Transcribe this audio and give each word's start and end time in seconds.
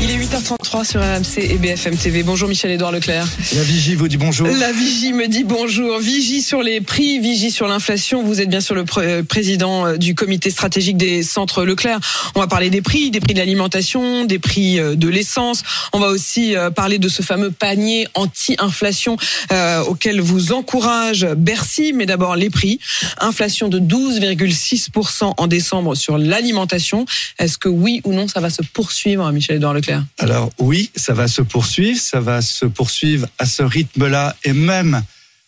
Il 0.00 0.12
est 0.12 0.16
8h33 0.16 0.84
sur 0.88 1.00
RMC 1.00 1.38
et 1.42 1.58
BFM 1.58 1.96
TV. 1.96 2.22
Bonjour 2.22 2.48
Michel-Édouard 2.48 2.92
Leclerc. 2.92 3.26
La 3.56 3.62
vigie 3.64 3.96
vous 3.96 4.06
dit 4.06 4.16
bonjour. 4.16 4.46
La 4.46 4.70
vigie 4.70 5.12
me 5.12 5.26
dit 5.26 5.42
bonjour. 5.42 5.98
Vigie 5.98 6.40
sur 6.40 6.62
les 6.62 6.80
prix, 6.80 7.18
vigie 7.18 7.50
sur 7.50 7.66
l'inflation. 7.66 8.22
Vous 8.22 8.40
êtes 8.40 8.48
bien 8.48 8.60
sûr 8.60 8.76
le 8.76 8.84
pr- 8.84 9.24
président 9.24 9.86
euh, 9.86 9.96
du 9.96 10.14
comité 10.14 10.50
stratégique 10.50 10.96
des 10.96 11.24
centres 11.24 11.64
Leclerc. 11.64 11.98
On 12.36 12.40
va 12.40 12.46
parler 12.46 12.70
des 12.70 12.80
prix, 12.80 13.10
des 13.10 13.18
prix 13.18 13.34
de 13.34 13.40
l'alimentation, 13.40 14.24
des 14.24 14.38
prix 14.38 14.78
euh, 14.78 14.94
de 14.94 15.08
l'essence. 15.08 15.64
On 15.92 15.98
va 15.98 16.08
aussi 16.10 16.54
euh, 16.54 16.70
parler 16.70 17.00
de 17.00 17.08
ce 17.08 17.22
fameux 17.22 17.50
panier 17.50 18.06
anti-inflation 18.14 19.16
euh, 19.50 19.82
auquel 19.82 20.20
vous 20.20 20.52
encourage 20.52 21.26
Bercy. 21.36 21.92
Mais 21.92 22.06
d'abord 22.06 22.36
les 22.36 22.50
prix. 22.50 22.78
Inflation 23.18 23.66
de 23.68 23.80
12,6% 23.80 25.32
en 25.36 25.46
décembre 25.48 25.96
sur 25.96 26.18
l'alimentation. 26.18 27.04
Est-ce 27.40 27.58
que 27.58 27.68
oui 27.68 28.00
ou 28.04 28.12
non 28.12 28.28
ça 28.28 28.38
va 28.38 28.48
se 28.50 28.62
poursuivre, 28.62 29.28
Michel-Édouard 29.32 29.74
Leclerc? 29.74 29.87
Alors 30.18 30.50
oui, 30.58 30.90
ça 30.96 31.14
va 31.14 31.28
se 31.28 31.42
poursuivre, 31.42 32.00
ça 32.00 32.20
va 32.20 32.42
se 32.42 32.66
poursuivre 32.66 33.28
à 33.38 33.46
ce 33.46 33.62
rythme-là 33.62 34.36
et 34.44 34.52
même 34.52 35.02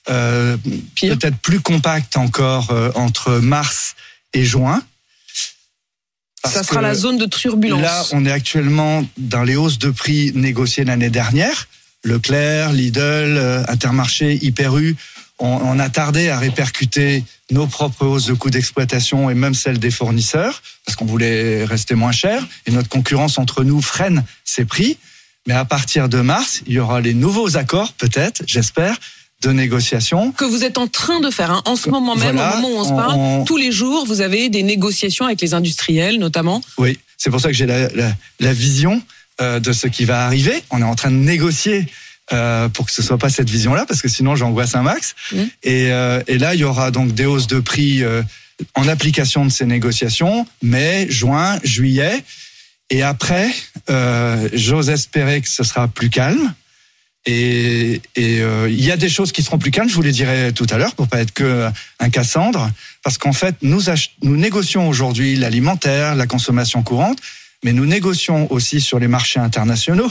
euh, 0.09 0.57
peut-être 1.01 1.37
plus 1.39 1.61
compact 1.61 2.17
encore 2.17 2.71
euh, 2.71 2.91
entre 2.95 3.33
mars 3.39 3.95
et 4.33 4.45
juin. 4.45 4.83
Ça 6.45 6.63
sera 6.63 6.81
la 6.81 6.95
zone 6.95 7.19
de 7.19 7.27
turbulence. 7.27 7.83
Là, 7.83 8.05
on 8.13 8.25
est 8.25 8.33
actuellement 8.33 9.05
dans 9.19 9.43
les 9.43 9.57
hausses 9.57 9.79
de 9.79 9.91
prix 9.91 10.33
négociées 10.35 10.85
l'année 10.85 11.11
dernière. 11.11 11.69
Leclerc, 12.03 12.73
Lidl, 12.73 13.01
euh, 13.01 13.63
Intermarché, 13.69 14.39
Hyper 14.43 14.79
U, 14.79 14.97
on, 15.41 15.49
on 15.49 15.79
a 15.79 15.89
tardé 15.89 16.29
à 16.29 16.39
répercuter 16.39 17.25
nos 17.51 17.67
propres 17.67 18.07
hausses 18.07 18.27
de 18.27 18.35
coûts 18.35 18.51
d'exploitation 18.51 19.29
et 19.31 19.35
même 19.35 19.55
celles 19.55 19.79
des 19.79 19.91
fournisseurs 19.91 20.63
parce 20.87 20.95
qu'on 20.97 21.07
voulait 21.07 21.65
rester 21.65 21.95
moins 21.95 22.13
cher 22.13 22.47
et 22.67 22.71
notre 22.71 22.89
concurrence 22.89 23.39
entre 23.39 23.65
nous 23.65 23.83
freine 23.83 24.25
ces 24.45 24.65
prix. 24.65 24.99
Mais 25.47 25.55
à 25.55 25.65
partir 25.65 26.09
de 26.09 26.21
mars, 26.21 26.61
il 26.67 26.75
y 26.75 26.79
aura 26.79 27.01
les 27.01 27.15
nouveaux 27.15 27.57
accords, 27.57 27.93
peut-être, 27.95 28.43
j'espère, 28.47 28.97
de 29.41 29.51
négociation. 29.51 30.33
que 30.33 30.45
vous 30.45 30.65
êtes 30.65 30.77
en 30.77 30.87
train 30.87 31.19
de 31.21 31.31
faire. 31.31 31.51
hein. 31.51 31.63
En 31.65 31.75
ce 31.77 31.89
moment 31.89 32.15
même, 32.15 32.37
Voilà, 32.37 32.59
au 32.59 32.61
moment 32.61 32.77
où 32.77 32.81
on 32.81 32.85
se 32.85 32.93
parle, 32.93 33.15
on- 33.17 33.45
tous 33.45 33.57
les 33.57 33.73
jours, 33.73 34.05
vous 34.07 34.21
avez 34.21 34.51
des 34.51 34.63
négociations 34.63 35.25
avec 35.25 35.41
les 35.41 35.55
industriels, 35.55 36.19
notamment. 36.19 36.61
Oui, 36.77 36.99
c'est 37.17 37.31
pour 37.31 37.41
ça 37.41 37.49
que 37.49 37.55
j'ai 37.55 37.65
la, 37.67 37.89
la, 37.89 38.13
la 38.39 38.53
vision 38.53 39.03
euh, 39.41 39.59
de 39.59 39.73
ce 39.73 39.87
qui 39.87 40.05
va 40.05 40.27
arriver. 40.27 40.63
On 40.71 40.83
est 40.83 40.85
en 40.85 40.95
train 40.95 41.11
de 41.11 41.17
négocier 41.17 41.87
euh, 42.33 42.69
pour 42.69 42.87
que 42.87 42.93
ce 42.93 43.03
soit 43.03 43.19
pas 43.19 43.31
cette 43.31 43.51
vision-là, 43.51 43.87
parce 43.87 44.03
que 44.03 44.09
sinon 44.09 44.37
j'angoisse 44.37 44.75
un 44.75 44.83
max. 44.83 45.15
Mhm. 45.33 45.51
Et, 45.63 45.93
euh, 45.93 46.23
et 46.27 46.39
là, 46.39 46.55
il 46.55 46.61
y 46.61 46.65
aura 46.65 46.91
donc 46.91 47.13
des 47.13 47.27
hausses 47.27 47.47
de 47.47 47.61
prix 47.61 48.03
euh, 48.03 48.23
en 48.75 48.89
application 48.89 49.45
de 49.45 49.51
ces 49.51 49.67
négociations, 49.67 50.47
mai, 50.63 51.07
juin, 51.11 51.59
juillet. 51.65 52.23
Et 52.91 53.03
après, 53.03 53.51
euh, 53.89 54.49
j'ose 54.53 54.91
espérer 54.91 55.41
que 55.41 55.49
ce 55.49 55.65
sera 55.65 55.89
plus 55.89 56.11
calme. 56.11 56.55
Et 57.27 58.01
et, 58.17 58.41
euh, 58.41 58.69
il 58.71 58.83
y 58.83 58.91
a 58.91 58.97
des 58.97 59.09
choses 59.09 59.31
qui 59.31 59.43
seront 59.43 59.59
plus 59.59 59.71
calmes, 59.71 59.89
je 59.89 59.95
vous 59.95 60.03
les 60.03 60.13
dirai 60.13 60.53
tout 60.55 60.67
à 60.71 60.79
l'heure, 60.79 60.95
pour 60.95 61.07
pas 61.07 61.21
être 61.21 61.33
que 61.33 61.69
un 61.99 62.11
Cassandre, 62.11 62.71
parce 63.03 63.19
qu'en 63.19 63.33
fait, 63.33 63.57
nous, 63.63 63.83
nous 64.23 64.37
négocions 64.37 64.89
aujourd'hui 64.89 65.37
l'alimentaire, 65.37 66.15
la 66.15 66.27
consommation 66.27 66.83
courante, 66.83 67.19
mais 67.63 67.73
nous 67.73 67.87
négocions 67.87 68.51
aussi 68.51 68.81
sur 68.81 68.99
les 68.99 69.09
marchés 69.09 69.39
internationaux 69.39 70.11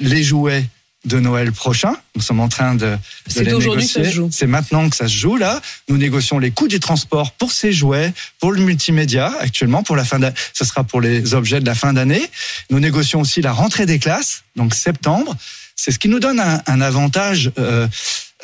les 0.00 0.22
jouets 0.22 0.64
de 1.04 1.18
Noël 1.18 1.52
prochain. 1.52 1.94
Nous 2.14 2.22
sommes 2.22 2.40
en 2.40 2.48
train 2.48 2.74
de, 2.74 2.86
de 2.86 2.98
C'est 3.26 3.44
les 3.44 3.52
négocier. 3.52 4.04
C'est 4.30 4.46
maintenant 4.46 4.88
que 4.88 4.96
ça 4.96 5.08
se 5.08 5.16
joue 5.16 5.36
là. 5.36 5.60
Nous 5.88 5.96
négocions 5.96 6.38
les 6.38 6.50
coûts 6.50 6.68
du 6.68 6.80
transport 6.80 7.32
pour 7.32 7.52
ces 7.52 7.72
jouets, 7.72 8.12
pour 8.38 8.52
le 8.52 8.60
multimédia 8.60 9.32
actuellement 9.40 9.82
pour 9.82 9.96
la 9.96 10.04
fin. 10.04 10.18
d'année. 10.18 10.34
Ce 10.52 10.64
sera 10.64 10.84
pour 10.84 11.00
les 11.00 11.34
objets 11.34 11.60
de 11.60 11.66
la 11.66 11.74
fin 11.74 11.92
d'année. 11.92 12.22
Nous 12.70 12.78
négocions 12.78 13.20
aussi 13.20 13.42
la 13.42 13.52
rentrée 13.52 13.86
des 13.86 13.98
classes, 13.98 14.44
donc 14.56 14.74
septembre. 14.74 15.36
C'est 15.74 15.90
ce 15.90 15.98
qui 15.98 16.08
nous 16.08 16.20
donne 16.20 16.38
un, 16.38 16.62
un 16.66 16.80
avantage. 16.80 17.50
Euh, 17.58 17.88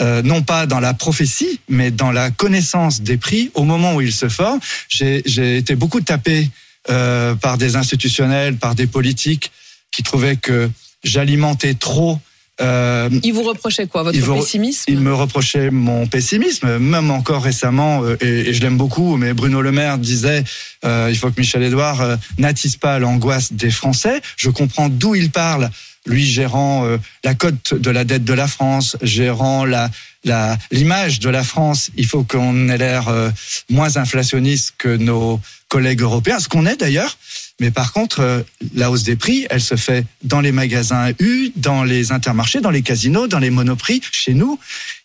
euh, 0.00 0.22
non 0.22 0.43
pas 0.43 0.66
dans 0.66 0.78
la 0.78 0.94
prophétie, 0.94 1.60
mais 1.69 1.91
dans 1.91 2.12
la 2.12 2.31
connaissance 2.31 3.00
des 3.00 3.16
prix 3.16 3.50
au 3.54 3.65
moment 3.65 3.97
où 3.97 4.00
ils 4.00 4.12
se 4.12 4.28
forment. 4.28 4.60
J'ai 4.88 5.22
j'ai 5.27 5.56
été 5.56 5.75
beaucoup 5.75 6.00
tapé 6.00 6.49
euh, 6.88 7.34
par 7.34 7.59
des 7.59 7.75
institutionnels, 7.75 8.56
par 8.56 8.77
des 8.77 8.87
politiques 8.87 9.50
qui 9.91 10.04
trouvaient 10.04 10.37
que 10.37 10.71
j'alimentais 11.03 11.75
trop. 11.75 12.21
Euh, 12.61 13.09
Ils 13.23 13.33
vous 13.33 13.43
reprochaient 13.45 13.87
quoi 13.87 14.03
Votre 14.03 14.19
vous- 14.19 14.35
pessimisme 14.37 14.85
il 14.89 15.01
me 15.01 15.15
reprochait 15.15 15.71
mon 15.71 16.07
pessimisme, 16.07 16.79
même 16.79 17.11
encore 17.11 17.43
récemment, 17.43 18.03
euh, 18.03 18.17
et, 18.21 18.49
et 18.49 18.53
je 18.53 18.61
l'aime 18.63 18.77
beaucoup, 18.77 19.17
mais 19.17 19.33
Bruno 19.33 19.61
Le 19.63 19.71
Maire 19.73 19.99
disait 19.99 20.43
euh, 20.85 21.09
il 21.11 21.17
faut 21.17 21.31
que 21.31 21.39
Michel 21.41 21.63
Edouard 21.63 22.01
euh, 22.01 22.17
n'attise 22.39 22.77
pas 22.77 22.99
l'angoisse 22.99 23.53
des 23.53 23.71
Français. 23.71 24.21
Je 24.37 24.51
comprends 24.51 24.89
d'où 24.89 25.15
il 25.15 25.31
parle, 25.31 25.71
lui 26.07 26.25
gérant 26.27 26.87
la 27.23 27.35
cote 27.35 27.75
de 27.75 27.91
la 27.91 28.05
dette 28.05 28.25
de 28.25 28.33
la 28.33 28.49
France, 28.49 28.97
gérant 29.03 29.65
la 29.65 29.91
la 30.25 30.57
l'image 30.73 31.21
de 31.21 31.29
la 31.31 31.45
France. 31.45 31.91
Il 31.97 32.07
faut 32.07 32.25
qu'on 32.25 32.69
ait 32.71 32.79
l'air 32.79 33.09
euh, 33.09 33.31
moins 33.71 33.97
inflationniste 33.97 34.75
que 34.79 34.97
nos 34.97 35.41
collègues 35.69 36.01
européens, 36.01 36.41
ce 36.41 36.49
qu'on 36.49 36.67
est 36.67 36.77
d'ailleurs. 36.77 37.17
Mais 37.61 37.71
par 37.71 37.93
contre, 37.93 38.21
euh, 38.21 38.43
la 38.75 38.91
hausse 38.91 39.03
des 39.03 39.17
prix, 39.17 39.47
elle 39.51 39.61
se 39.61 39.75
fait 39.75 40.05
dans 40.23 40.41
les 40.41 40.53
magasins 40.53 41.11
U, 41.19 41.51
dans 41.57 41.83
les 41.83 42.13
intermarchés, 42.13 42.61
dans 42.61 42.71
les 42.71 42.83
casinos, 42.83 43.27
dans 43.27 43.41
les 43.41 43.51
monoprix, 43.51 44.01
chez 44.13 44.35
nous. 44.35 44.59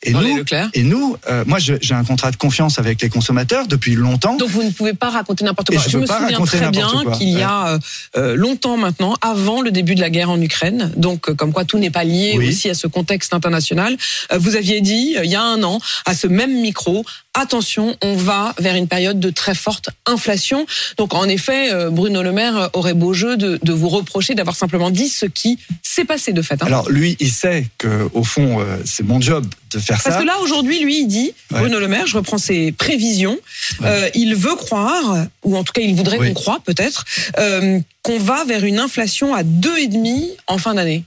Et 0.06 0.12
Dans 0.12 0.22
nous, 0.22 0.38
et 0.74 0.84
euh, 1.30 1.44
moi, 1.48 1.60
j'ai 1.60 1.94
un 1.94 2.04
contrat 2.04 2.32
de 2.32 2.36
confiance 2.36 2.78
avec 2.78 3.02
les 3.02 3.10
consommateurs 3.10 3.68
depuis 3.68 3.96
longtemps. 3.96 4.36
Donc 4.36 4.50
vous 4.50 4.64
ne 4.64 4.70
pouvez 4.70 4.94
pas 4.94 5.10
raconter 5.10 5.46
n'importe 5.46 5.72
Et 5.72 5.76
quoi. 5.76 5.84
je 5.84 5.90
Je, 5.90 5.98
me 5.98 6.06
souviens 6.06 6.40
très 6.42 6.70
bien 6.72 6.90
qu'il 7.18 7.30
y 7.30 7.42
a 7.42 7.68
euh, 7.70 7.80
euh, 8.18 8.36
longtemps 8.36 8.76
maintenant, 8.78 9.16
avant 9.22 9.62
le 9.62 9.72
début 9.72 9.96
de 9.96 10.02
la 10.02 10.10
guerre 10.10 10.30
en 10.30 10.42
Ukraine, 10.42 10.92
donc 10.98 11.34
comme 11.34 11.54
quoi 11.54 11.64
tout 11.64 11.78
n'est 11.78 11.90
pas 11.90 12.04
lié 12.04 12.36
Oui. 12.38 12.50
aussi 12.50 12.70
à 12.70 12.74
ce 12.74 12.88
contexte 12.88 13.34
international, 13.34 13.96
vous 14.36 14.56
aviez 14.56 14.82
dit 14.82 15.16
il 15.24 15.30
y 15.30 15.36
a 15.36 15.42
un 15.44 15.64
an 15.64 15.80
à 16.06 16.14
ce 16.14 16.28
même 16.28 16.54
micro, 16.62 17.06
attention, 17.34 17.96
on 18.04 18.16
va 18.16 18.54
vers 18.60 18.76
une 18.76 18.88
période 18.88 19.20
de 19.20 19.30
très 19.30 19.56
forte 19.56 19.90
inflation. 20.06 20.66
Donc 20.98 21.14
en 21.14 21.26
effet, 21.26 21.70
Bruno 21.92 22.22
Le 22.24 22.32
Maire 22.32 22.70
aurait 22.74 22.94
beau 22.94 23.14
jeu 23.14 23.38
de, 23.38 23.60
de 23.64 23.74
vous 23.74 23.90
reprocher 23.90 24.36
d'avoir 24.36 24.56
simplement 24.56 24.92
dit 24.92 25.08
ce 25.10 25.26
qui 25.26 25.58
s'est 25.82 26.06
passé 26.06 26.34
de 26.34 26.42
fait. 26.42 26.62
hein. 26.62 26.66
Alors 26.66 26.90
lui, 26.90 27.16
il 27.20 27.32
sait 27.32 27.68
que 27.78 28.10
au 28.14 28.24
fond, 28.24 28.60
c'est 28.86 29.04
mon 29.04 29.22
job 29.22 29.46
de 29.74 29.80
faire 29.80 30.02
Parce 30.02 30.16
ça. 30.16 30.22
que 30.22 30.26
là, 30.28 30.38
aujourd'hui, 30.42 30.80
lui, 30.84 31.00
il 31.02 31.08
dit, 31.08 31.34
Ouais. 31.52 31.60
Bruno 31.60 31.80
Le 31.80 31.88
Maire, 31.88 32.08
je 32.08 32.16
reprends 32.18 32.38
ses 32.38 32.72
prévisions, 32.72 33.38
euh, 33.84 34.10
il 34.16 34.36
veut 34.36 34.56
croire, 34.56 35.26
ou 35.44 35.58
en 35.58 35.64
tout 35.64 35.74
cas, 35.74 35.82
il 35.82 35.96
voudrait 35.96 36.18
Oui. 36.20 36.28
qu'on 36.30 36.34
croie 36.34 36.60
peut-être, 36.66 37.06
euh, 37.40 37.80
qu'on 38.02 38.20
va 38.20 38.44
vers 38.46 38.64
une 38.66 38.80
inflation 38.80 39.34
à 39.36 39.44
2,5 39.44 40.30
en 40.48 40.58
fin 40.58 40.74
d'année. 40.74 41.04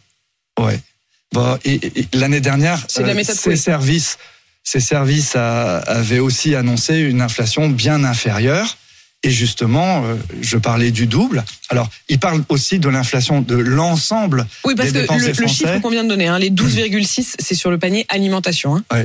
Ouais. 0.59 0.81
Bon, 1.33 1.59
et, 1.65 1.75
et- 1.75 2.09
l'année 2.15 2.41
dernière, 2.41 2.87
de 2.97 3.03
la 3.03 3.15
méthode 3.15 3.37
ces 3.37 3.51
Coué. 3.51 3.57
services, 3.57 4.17
ces 4.65 4.81
services 4.81 5.37
avaient 5.37 6.19
aussi 6.19 6.55
annoncé 6.55 6.97
une 6.99 7.21
inflation 7.21 7.69
bien 7.69 8.05
inférieure. 8.05 8.77
Et 9.27 9.31
justement, 9.31 10.05
euh, 10.05 10.15
je 10.41 10.57
parlais 10.57 10.91
du 10.93 11.07
double. 11.07 11.45
Alors, 11.69 11.89
il 12.09 12.19
parle 12.19 12.43
aussi 12.49 12.79
de 12.79 12.89
l'inflation 12.89 13.41
de 13.41 13.57
l'ensemble 13.57 14.47
Oui, 14.65 14.75
parce 14.77 14.89
des 14.93 14.95
que 14.95 15.01
dépenses 15.03 15.23
le, 15.23 15.33
des 15.33 15.41
le 15.43 15.47
chiffre 15.49 15.79
qu'on 15.81 15.91
vient 15.91 16.05
de 16.05 16.09
donner, 16.09 16.29
hein, 16.29 16.39
les 16.39 16.51
12,6, 16.51 17.35
c'est 17.39 17.55
sur 17.57 17.71
le 17.71 17.79
panier 17.79 18.07
alimentation. 18.09 18.77
hein. 18.77 19.05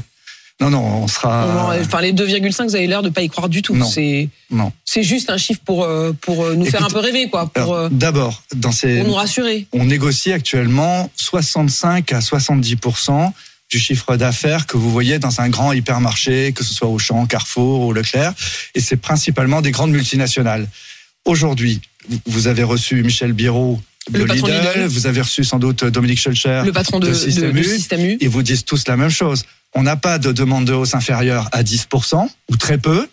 Non, 0.59 0.69
non, 0.69 0.83
on 0.83 1.07
sera. 1.07 1.71
On- 1.75 1.81
Enfin, 1.81 2.01
les 2.01 2.13
2,5, 2.13 2.65
vous 2.67 2.75
avez 2.75 2.85
l'air 2.85 3.01
de 3.01 3.09
pas 3.09 3.23
y 3.23 3.29
croire 3.29 3.49
du 3.49 3.63
tout. 3.63 3.73
Non. 3.75 3.87
C'est 3.87 4.29
non. 4.51 4.71
c'est 4.85 5.01
juste 5.01 5.31
un 5.31 5.37
chiffre 5.37 5.61
pour 5.65 5.83
euh, 5.85 6.11
pour 6.21 6.45
euh, 6.45 6.53
nous 6.53 6.65
faire 6.65 6.85
un 6.85 6.89
peu 6.89 6.99
rêver, 6.99 7.29
quoi, 7.31 7.49
euh, 7.57 7.89
D'abord, 7.91 8.43
dans 8.55 8.71
ces, 8.71 8.97
pour 8.99 9.07
nous 9.07 9.15
rassurer. 9.15 9.65
on 9.73 9.85
négocie 9.85 10.31
actuellement 10.31 11.09
65 11.15 12.13
à 12.13 12.21
70 12.21 12.75
du 13.71 13.79
chiffre 13.79 14.17
d'affaires 14.17 14.67
que 14.67 14.75
vous 14.75 14.91
voyez 14.91 15.17
dans 15.17 15.39
un 15.39 15.49
grand 15.49 15.72
hypermarché, 15.72 16.51
que 16.51 16.63
ce 16.63 16.73
soit 16.73 16.90
Auchan, 16.90 17.25
Carrefour 17.25 17.87
ou 17.87 17.93
Leclerc, 17.93 18.34
et 18.75 18.81
c'est 18.81 18.97
principalement 18.97 19.61
des 19.61 19.72
grandes 19.72 19.91
multinationales. 19.91 20.67
Aujourd'hui, 21.23 21.79
vous 22.25 22.47
avez 22.47 22.63
reçu 22.63 23.01
Michel 23.01 23.34
de 23.34 23.43
Le 24.11 24.25
patron 24.25 24.47
Lidl, 24.47 24.69
Lidl. 24.75 24.85
vous 24.87 25.07
avez 25.07 25.22
reçu 25.22 25.43
sans 25.43 25.59
doute 25.59 25.85
Dominique 25.85 26.19
Schelcher 26.19 26.63
Le 26.66 26.73
patron 26.73 26.99
de, 26.99 27.07
de, 27.07 27.13
Système 27.13 27.53
de 27.53 27.59
U. 27.59 27.63
Système 27.63 28.05
U. 28.05 28.17
Ils 28.19 28.29
vous 28.29 28.43
disent 28.43 28.66
tous 28.66 28.87
la 28.87 28.97
même 28.97 29.09
chose. 29.09 29.43
On 29.73 29.84
n'a 29.84 29.96
pas 29.96 30.17
de 30.17 30.34
demande 30.34 30.66
de 30.66 30.73
hausse 30.73 30.93
inférieure 30.93 31.47
à 31.53 31.63
10%, 31.63 32.28
ou 32.49 32.57
très 32.57 32.78
peu. 32.78 33.07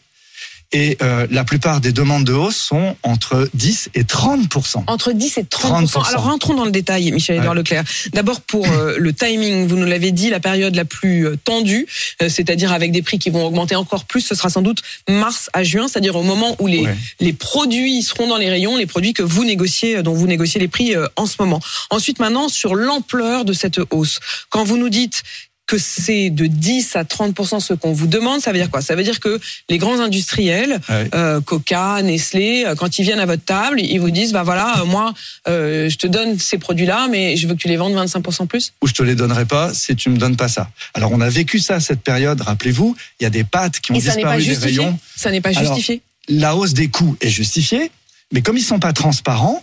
Et 0.73 0.99
euh, 1.01 1.27
la 1.31 1.45
plupart 1.45 1.81
des 1.81 1.93
demandes 1.93 2.25
de 2.25 2.35
hausse 2.35 2.57
sont 2.57 2.95
entre 3.03 3.49
10 3.55 3.89
et 3.95 4.05
30 4.05 4.55
Entre 4.87 5.13
10 5.13 5.39
et 5.39 5.45
30, 5.45 5.87
30%. 5.87 6.09
Alors 6.09 6.25
rentrons 6.25 6.53
dans 6.53 6.67
le 6.67 6.71
détail, 6.71 7.11
Michel-Édouard 7.11 7.53
Ouais. 7.53 7.59
Leclerc. 7.59 7.85
D'abord 8.13 8.43
pour 8.43 8.67
euh, 8.69 8.97
le 8.99 9.13
timing, 9.15 9.67
vous 9.67 9.77
nous 9.77 9.87
l'avez 9.87 10.13
dit, 10.13 10.29
la 10.29 10.41
période 10.41 10.75
la 10.75 10.85
plus 10.85 11.27
euh, 11.27 11.37
tendue, 11.43 11.87
euh, 12.21 12.29
c'est-à-dire 12.29 12.71
avec 12.73 12.93
des 12.93 13.01
prix 13.01 13.19
qui 13.19 13.31
vont 13.31 13.47
augmenter 13.47 13.77
encore 13.77 14.05
plus, 14.05 14.21
ce 14.21 14.35
sera 14.35 14.51
sans 14.51 14.61
doute 14.61 14.83
mars 15.09 15.49
à 15.55 15.63
juin, 15.65 15.89
c'est-à-dire 15.89 16.17
au 16.17 16.23
moment 16.23 16.55
où 16.59 16.67
les, 16.67 16.79
Ouais. 16.83 16.97
les 17.21 17.33
produits 17.33 18.03
seront 18.03 18.27
dans 18.29 18.37
les 18.37 18.51
rayons, 18.51 18.77
les 18.77 18.87
produits 18.87 19.15
que 19.15 19.23
vous 19.23 19.45
négociez, 19.45 20.03
dont 20.03 20.13
vous 20.13 20.27
négociez 20.27 20.61
les 20.61 20.69
prix 20.69 20.95
euh, 20.95 21.07
en 21.17 21.25
ce 21.25 21.37
moment. 21.41 21.61
Ensuite, 21.89 22.19
maintenant, 22.19 22.51
sur 22.51 22.75
l'ampleur 22.75 23.47
de 23.47 23.55
cette 23.55 23.81
hausse. 23.91 24.21
Quand 24.51 24.65
vous 24.65 24.77
nous 24.77 24.91
dites 24.91 25.23
que 25.69 25.77
c'est 25.79 26.31
de 26.31 26.47
10 26.47 26.97
à 26.97 27.05
30% 27.05 27.61
ce 27.61 27.75
qu'on 27.75 27.93
vous 27.93 28.07
demande, 28.07 28.41
ça 28.41 28.53
veut 28.53 28.59
dire 28.59 28.71
quoi? 28.71 28.81
Ça 28.81 28.97
veut 28.97 29.03
dire 29.05 29.21
que 29.21 29.39
les 29.69 29.77
grands 29.79 30.01
industriels, 30.01 30.81
Ouais. 30.89 31.09
euh, 31.15 31.41
Coca, 31.43 32.01
Nestlé, 32.03 32.65
euh, 32.67 32.75
quand 32.75 32.99
ils 32.99 33.03
viennent 33.05 33.19
à 33.21 33.27
votre 33.27 33.45
table, 33.45 33.79
ils 33.81 33.99
vous 33.99 34.11
disent 34.11 34.33
bah 34.33 34.43
voilà, 34.45 34.81
euh, 34.81 34.85
moi 34.87 35.13
euh, 35.47 35.91
je 35.91 35.97
te 35.99 36.07
donne 36.07 36.39
ces 36.39 36.57
produits-là, 36.57 37.09
mais 37.11 37.37
je 37.37 37.47
veux 37.47 37.55
que 37.55 37.61
tu 37.61 37.69
les 37.69 37.77
vendes 37.77 37.95
25% 37.95 38.47
plus. 38.47 38.73
Ou 38.83 38.87
je 38.89 38.95
te 38.95 39.03
les 39.03 39.15
donnerai 39.15 39.45
pas 39.45 39.75
si 39.75 39.95
tu 39.95 40.09
me 40.09 40.17
donnes 40.17 40.37
pas 40.37 40.49
ça. 40.49 40.71
Alors 40.95 41.13
on 41.13 41.21
a 41.21 41.29
vécu 41.29 41.59
ça 41.59 41.81
cette 41.81 42.01
période. 42.01 42.41
Rappelez-vous, 42.41 42.97
il 43.21 43.25
y 43.25 43.27
a 43.27 43.31
des 43.31 43.45
pâtes 43.45 43.79
qui 43.81 43.93
ont 43.93 43.95
Et 43.95 44.01
ça 44.01 44.15
pas 44.15 44.39
disparu 44.39 44.45
des 44.45 44.57
rayons. 44.57 44.99
Ça 45.17 45.31
n'est 45.31 45.43
pas 45.43 45.51
Alors, 45.51 45.63
justifié. 45.75 46.01
la 46.31 46.57
hausse 46.57 46.73
des 46.73 46.89
coûts 46.89 47.17
est 47.21 47.29
justifiée, 47.29 47.91
mais 48.33 48.41
comme 48.41 48.57
ils 48.57 48.65
sont 48.65 48.79
pas 48.81 48.95
transparents, 48.95 49.63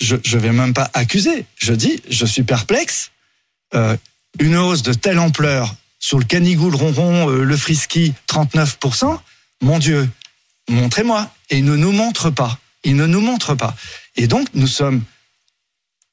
je 0.00 0.16
je 0.24 0.38
vais 0.38 0.50
même 0.50 0.74
pas 0.74 0.90
accuser. 0.92 1.44
Je 1.56 1.72
dis, 1.72 2.02
je 2.10 2.26
suis 2.26 2.42
perplexe. 2.42 3.12
Euh, 3.76 3.96
une 4.38 4.56
hausse 4.56 4.82
de 4.82 4.92
telle 4.92 5.18
ampleur 5.18 5.74
sur 5.98 6.18
le 6.18 6.24
canigou, 6.24 6.70
le 6.70 6.76
ronron, 6.76 7.30
euh, 7.30 7.44
le 7.44 7.56
frisky, 7.56 8.14
39%, 8.28 9.18
mon 9.62 9.78
Dieu, 9.78 10.08
montrez-moi. 10.68 11.30
Et 11.50 11.58
ils 11.58 11.64
ne 11.64 11.76
nous 11.76 11.92
montrent 11.92 12.30
pas. 12.30 12.58
Ils 12.84 12.96
ne 12.96 13.06
nous 13.06 13.20
montrent 13.20 13.54
pas. 13.54 13.74
Et 14.16 14.26
donc, 14.26 14.48
nous 14.54 14.66
sommes 14.66 15.02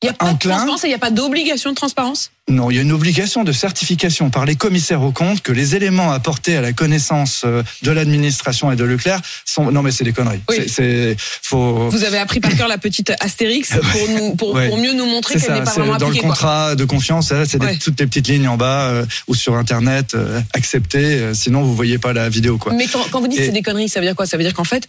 Il 0.04 0.06
n'y 0.06 0.10
a 0.12 0.14
pas 0.14 0.32
de 0.32 0.38
transparence 0.38 0.84
et 0.84 0.88
il 0.88 0.92
n'y 0.92 0.96
a 0.96 1.00
pas 1.00 1.10
d'obligation 1.10 1.72
de 1.72 1.76
transparence. 1.76 2.30
Non, 2.50 2.70
il 2.70 2.76
y 2.76 2.78
a 2.80 2.84
une 2.84 2.92
obligation 2.92 3.44
de 3.44 3.52
certification 3.52 4.30
par 4.30 4.46
les 4.46 4.56
commissaires 4.56 5.02
aux 5.02 5.12
comptes 5.12 5.42
que 5.42 5.52
les 5.52 5.76
éléments 5.76 6.12
apportés 6.12 6.56
à 6.56 6.62
la 6.62 6.72
connaissance 6.72 7.42
euh, 7.46 7.64
de 7.82 7.90
l'administration 7.92 8.72
et 8.72 8.76
de 8.76 8.84
Leclerc 8.84 9.22
sont. 9.44 9.72
Non, 9.72 9.82
mais 9.82 9.92
c'est 9.92 10.04
des 10.04 10.14
conneries. 10.14 10.40
Oui. 10.50 10.58
C'est- 10.60 10.68
C'est 10.68 11.16
faut. 11.20 11.90
Vous 11.90 12.04
avez 12.04 12.20
appris 12.20 12.40
par 12.40 12.56
cœur 12.56 12.68
la 12.68 12.78
petite 12.78 13.12
astérix 13.22 13.72
pour, 13.92 14.08
nous, 14.10 14.36
pour, 14.36 14.54
Ouais. 14.54 14.68
pour 14.70 14.78
mieux 14.78 14.94
nous 14.94 15.08
montrer 15.08 15.40
qu'elle 15.40 15.54
n'est 15.56 15.64
pas 15.64 15.72
vraiment 15.72 15.98
dans 15.98 16.10
le 16.10 16.14
quoi. 16.14 16.30
contrat 16.30 16.76
de 16.76 16.86
confiance, 16.86 17.32
là, 17.32 17.46
c'est 17.46 17.60
Ouais. 17.62 17.76
toutes 17.78 18.00
les 18.00 18.06
petites 18.06 18.28
lignes 18.28 18.48
en 18.48 18.56
bas 18.56 18.90
euh, 18.90 19.06
ou 19.28 19.34
sur 19.34 19.56
internet 19.56 20.14
euh, 20.14 20.40
acceptées. 20.54 21.00
euh, 21.16 21.34
sinon, 21.34 21.64
vous 21.64 21.76
voyez 21.76 21.98
pas 21.98 22.14
la 22.14 22.30
vidéo, 22.30 22.60
quoi. 22.60 22.72
Mais 22.74 22.86
quand, 22.86 23.02
quand 23.12 23.20
vous 23.20 23.28
dites 23.28 23.40
Et- 23.40 23.46
c'est 23.48 23.52
des 23.52 23.64
conneries, 23.64 23.90
ça 23.90 24.00
veut 24.00 24.06
dire 24.06 24.16
quoi? 24.16 24.28
Ça 24.28 24.38
veut 24.38 24.44
dire 24.44 24.54
qu'en 24.54 24.64
fait, 24.64 24.88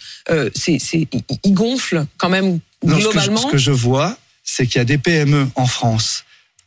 c'est, 0.55 0.77
c'est, 0.79 1.09
ils- 1.45 1.55
gonflent 1.55 2.05
quand 2.19 2.29
même 2.29 2.59
Non, 2.85 2.91
ce 2.91 2.91
que 2.91 3.01
je- 3.01 3.09
globalement. 3.09 3.37
ce 3.41 3.47
que 3.47 3.57
je 3.59 3.71
vois, 3.73 4.19
c'est 4.59 4.67
qu'il 4.67 4.79
y 4.79 4.81
a 4.81 4.85
des 4.85 4.99
PME 4.99 5.49
en 5.55 5.67
France, 5.67 6.25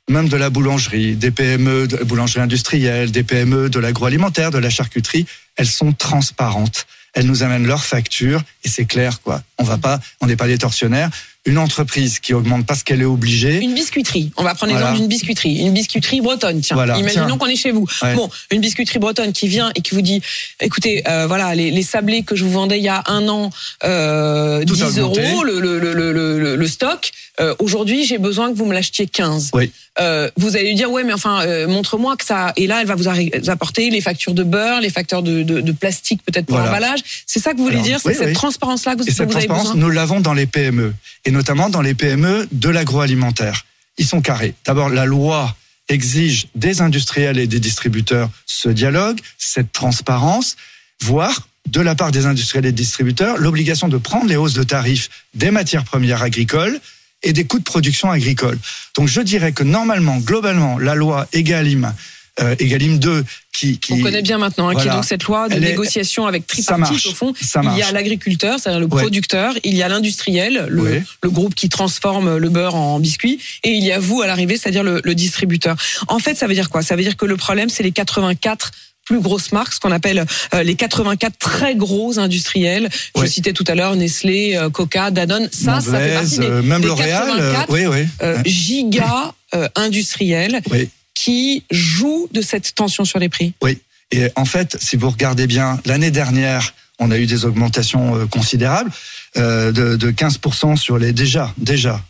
même 0.10 0.30
de 0.30 0.38
la 0.38 0.50
boulangerie, 0.50 1.18
des 1.18 1.30
PME 1.30 1.88
de 1.88 1.98
la 1.98 2.06
boulangerie 2.06 2.40
industrielle, 2.40 3.12
des 3.12 3.24
PME 3.24 3.70
de 3.70 3.80
l'agroalimentaire, 3.80 4.50
de 4.50 4.60
la 4.60 4.70
charcuterie, 4.70 5.26
elles 5.58 5.68
sont 5.68 5.92
transparentes. 5.92 6.88
Elles 7.14 7.26
nous 7.26 7.44
amènent 7.44 7.68
leurs 7.68 7.84
factures 7.84 8.42
et 8.64 8.70
c'est 8.70 8.86
clair 8.86 9.20
quoi. 9.22 9.44
On 9.58 9.66
va 9.66 9.78
pas, 9.78 10.00
on 10.22 10.28
n'est 10.28 10.38
pas 10.38 10.48
des 10.48 10.58
tortionnaires. 10.58 11.10
Une 11.46 11.58
entreprise 11.58 12.20
qui 12.20 12.36
augmente 12.36 12.68
parce 12.68 12.84
qu'elle 12.84 13.02
est 13.02 13.06
obligée. 13.06 13.60
Une 13.64 13.74
biscuiterie. 13.74 14.32
On 14.38 14.44
va 14.44 14.54
prendre 14.54 14.72
l'exemple 14.74 14.90
Voilà. 14.92 15.00
d'une 15.00 15.08
biscuiterie. 15.08 15.58
Une 15.62 15.74
biscuiterie 15.74 16.22
bretonne, 16.22 16.62
tiens. 16.62 16.76
Voilà, 16.76 17.00
Imaginons 17.00 17.26
tiens. 17.26 17.38
qu'on 17.40 17.48
est 17.48 17.56
chez 17.56 17.72
vous. 17.72 17.88
Ouais. 18.04 18.14
Bon, 18.14 18.30
une 18.52 18.62
biscuiterie 18.62 19.00
bretonne 19.00 19.34
qui 19.34 19.48
vient 19.48 19.72
et 19.74 19.82
qui 19.82 19.96
vous 19.96 20.02
dit, 20.04 20.22
écoutez, 20.60 21.02
euh, 21.08 21.26
voilà, 21.26 21.56
les, 21.56 21.72
les 21.72 21.82
sablés 21.82 22.22
que 22.22 22.36
je 22.36 22.44
vous 22.44 22.52
vendais 22.52 22.78
il 22.78 22.84
y 22.84 22.90
a 22.90 23.04
un 23.08 23.28
an, 23.28 23.50
euh, 23.84 24.64
Tout 24.66 24.76
a 24.84 24.92
10 24.92 25.00
euros, 25.00 25.14
augmenté. 25.18 25.46
le, 25.52 25.60
le, 25.60 25.80
le, 25.80 25.94
le, 25.96 26.12
le, 26.40 26.56
le 26.56 26.68
stock. 26.68 27.10
Euh, 27.40 27.56
Aujourd'hui, 27.58 28.06
j'ai 28.06 28.20
besoin 28.20 28.52
que 28.52 28.58
vous 28.58 28.66
me 28.66 28.74
l'achetiez 28.74 29.08
15. 29.08 29.50
Oui. 29.54 29.72
Euh, 30.00 30.30
vous 30.38 30.56
allez 30.56 30.70
lui 30.70 30.76
dire, 30.76 30.92
ouais, 30.92 31.04
mais 31.04 31.12
enfin, 31.14 31.42
euh, 31.42 31.68
montre-moi 31.68 32.16
que 32.18 32.24
ça. 32.24 32.54
Et 32.56 32.68
là, 32.68 32.82
elle 32.82 32.88
va 32.88 32.96
vous 32.96 33.08
apporter 33.50 33.90
les 33.90 34.00
factures 34.02 34.34
de 34.34 34.44
beurre, 34.44 34.80
les 34.80 34.90
factures 34.92 35.24
de, 35.24 35.42
de, 35.42 35.60
de 35.60 35.72
plastique, 35.72 36.22
peut-être 36.24 36.46
pour 36.46 36.58
Voilà. 36.58 36.72
l'emballage. 36.72 37.00
C'est 37.26 37.40
ça 37.40 37.52
que 37.54 37.58
vous 37.58 37.64
voulez 37.64 37.76
Alors, 37.78 37.86
dire? 37.88 38.00
C'est 38.00 38.10
oui, 38.10 38.16
cette 38.16 38.34
transparence-là 38.34 38.94
que 38.96 39.00
vous, 39.02 39.08
Et 39.08 39.12
cette 39.12 39.28
vous 39.30 39.36
avez 39.36 39.48
transparence, 39.48 39.74
besoin? 39.76 39.82
nous 39.82 39.90
l'avons 39.90 40.22
dans 40.22 40.34
les 40.34 40.46
PME, 40.46 40.94
et 41.26 41.31
notamment 41.32 41.70
dans 41.70 41.82
les 41.82 41.94
PME 41.94 42.48
de 42.52 42.70
l'agroalimentaire. 42.70 43.66
Ils 43.98 44.06
sont 44.06 44.22
carrés. 44.22 44.56
D'abord, 44.66 44.90
la 44.90 45.06
loi 45.06 45.56
exige 45.90 46.48
des 46.56 46.82
industriels 46.82 47.40
et 47.40 47.48
des 47.48 47.60
distributeurs 47.60 48.30
ce 48.46 48.70
dialogue, 48.70 49.20
cette 49.38 49.72
transparence, 49.72 50.56
voire 51.02 51.48
de 51.68 51.82
la 51.82 51.96
part 51.96 52.12
des 52.12 52.26
industriels 52.26 52.66
et 52.66 52.72
des 52.72 52.84
distributeurs, 52.84 53.38
l'obligation 53.38 53.88
de 53.88 53.98
prendre 53.98 54.28
les 54.28 54.36
hausses 54.36 54.54
de 54.54 54.64
tarifs 54.64 55.10
des 55.34 55.52
matières 55.52 55.84
premières 55.84 56.22
agricoles 56.22 56.80
et 57.24 57.34
des 57.34 57.46
coûts 57.46 57.60
de 57.60 57.64
production 57.64 58.10
agricole. 58.10 58.58
Donc 58.96 59.08
je 59.08 59.22
dirais 59.22 59.52
que 59.52 59.64
normalement, 59.64 60.18
globalement, 60.18 60.80
la 60.80 60.96
loi 60.96 61.28
Egalim, 61.34 61.94
euh, 62.42 62.56
Egalim 62.60 62.98
2, 63.00 63.24
qui, 63.54 63.78
qui 63.80 63.94
On 63.94 64.00
connaît 64.02 64.22
bien 64.22 64.38
maintenant, 64.38 64.70
hein, 64.70 64.76
qui 64.76 64.88
est 64.88 64.92
donc 64.92 65.06
cette 65.06 65.24
loi 65.24 65.48
de 65.50 65.56
Elle 65.56 65.64
est- 65.64 65.70
négociation 65.70 66.26
avec 66.26 66.48
tripartite 66.48 67.06
au 67.08 67.14
fond. 67.14 67.34
Ça 67.42 67.62
Il 67.64 67.78
y 67.78 67.84
a 67.84 67.92
l'agriculteur, 67.92 68.60
c'est-à-dire 68.60 68.80
le 68.80 68.88
Ouais. 68.88 69.02
producteur, 69.02 69.54
il 69.64 69.76
y 69.76 69.84
a 69.84 69.90
l'industriel, 69.90 70.66
le, 70.70 71.02
le 71.24 71.30
groupe 71.30 71.54
qui 71.56 71.70
transforme 71.70 72.38
le 72.38 72.50
beurre 72.50 72.76
en 72.76 73.00
biscuit, 73.00 73.40
et 73.64 73.70
il 73.72 73.84
y 73.84 73.92
a 73.92 74.00
vous 74.00 74.22
à 74.22 74.28
l'arrivée, 74.28 74.58
c'est-à-dire 74.58 74.84
le, 74.84 75.02
le 75.04 75.16
distributeur. 75.16 75.76
En 76.08 76.20
fait, 76.20 76.36
ça 76.36 76.48
veut 76.48 76.54
dire 76.54 76.70
quoi? 76.70 76.82
Ça 76.82 76.96
veut 76.96 77.04
dire 77.04 77.18
que 77.18 77.26
le 77.26 77.38
problème, 77.38 77.70
c'est 77.70 77.84
les 77.84 77.92
84 77.92 78.72
plus 79.04 79.20
grosses 79.20 79.52
marques, 79.52 79.74
ce 79.74 79.80
qu'on 79.80 79.92
appelle 79.92 80.26
euh, 80.54 80.64
les 80.64 80.76
84 80.76 81.34
très 81.40 81.76
gros 81.76 82.20
industriels. 82.20 82.88
Je 83.20 83.26
citais 83.26 83.52
tout 83.52 83.64
à 83.68 83.76
l'heure 83.76 83.96
Nestlé, 83.96 84.56
euh, 84.56 84.70
Coca, 84.70 85.10
Danone. 85.12 85.50
Ça, 85.52 85.82
ça 85.82 86.00
fait 86.00 86.14
partie 86.14 86.38
des, 86.40 86.46
euh, 86.46 86.62
même 86.62 86.82
des 86.82 86.88
L'Oréal, 86.88 87.28
euh, 87.40 87.52
84 87.54 87.70
oui, 87.72 87.86
oui. 87.88 88.08
euh, 88.22 88.38
giga 88.46 89.34
euh, 89.56 89.68
industriels 89.76 90.62
Oui. 90.72 90.88
Qui 91.24 91.64
jouent 91.70 92.28
de 92.32 92.42
cette 92.42 92.74
tension 92.74 93.06
sur 93.06 93.20
les 93.20 93.30
prix. 93.30 93.54
Oui. 93.62 93.80
Et 94.12 94.30
en 94.36 94.46
fait, 94.46 94.78
si 94.82 94.98
vous 94.98 95.10
regardez 95.10 95.46
bien, 95.46 95.80
l'année 95.86 96.12
dernière, 96.12 96.74
on 97.00 97.12
a 97.12 97.18
eu 97.18 97.26
des 97.26 97.46
augmentations 97.46 98.16
euh, 98.16 98.26
considérables 98.26 98.92
euh, 99.38 99.72
de, 99.72 99.96
de 99.96 100.12
15% 100.12 100.76
sur 100.76 100.98
les 100.98 101.14
déjà 101.14 101.54
déjà 101.58 102.02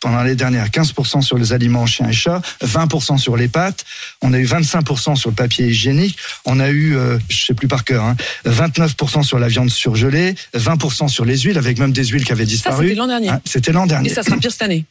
pendant 0.00 0.16
l'année 0.16 0.34
dernière 0.34 0.68
15% 0.68 1.20
sur 1.20 1.36
les 1.36 1.52
aliments 1.52 1.86
chiens 1.86 2.08
et 2.08 2.12
chats, 2.12 2.40
20% 2.64 3.18
sur 3.18 3.36
les 3.36 3.48
pâtes, 3.48 3.84
on 4.22 4.32
a 4.32 4.38
eu 4.38 4.46
25% 4.46 5.14
sur 5.14 5.30
le 5.30 5.36
papier 5.36 5.66
hygiénique, 5.66 6.16
on 6.46 6.58
a 6.58 6.70
eu 6.70 6.96
euh, 6.96 7.18
je 7.28 7.44
sais 7.44 7.54
plus 7.54 7.68
par 7.68 7.84
cœur 7.84 8.02
hein, 8.04 8.16
29% 8.46 9.22
sur 9.22 9.38
la 9.38 9.48
viande 9.48 9.70
surgelée, 9.70 10.34
20% 10.56 11.08
sur 11.08 11.24
les 11.24 11.38
huiles 11.38 11.58
avec 11.58 11.78
même 11.78 11.92
des 11.92 12.04
huiles 12.06 12.24
qui 12.24 12.32
avaient 12.32 12.46
disparu. 12.46 12.88
c'était 12.88 12.98
l'an 12.98 13.06
dernier. 13.06 13.28
Hein, 13.28 13.40
C'était 13.44 13.72
l'an 13.72 13.86
dernier 13.86 14.10
Et 14.10 14.14
ça 14.14 14.22
sera 14.22 14.36
pire 14.38 14.50
cette 14.50 14.62
année. 14.62 14.84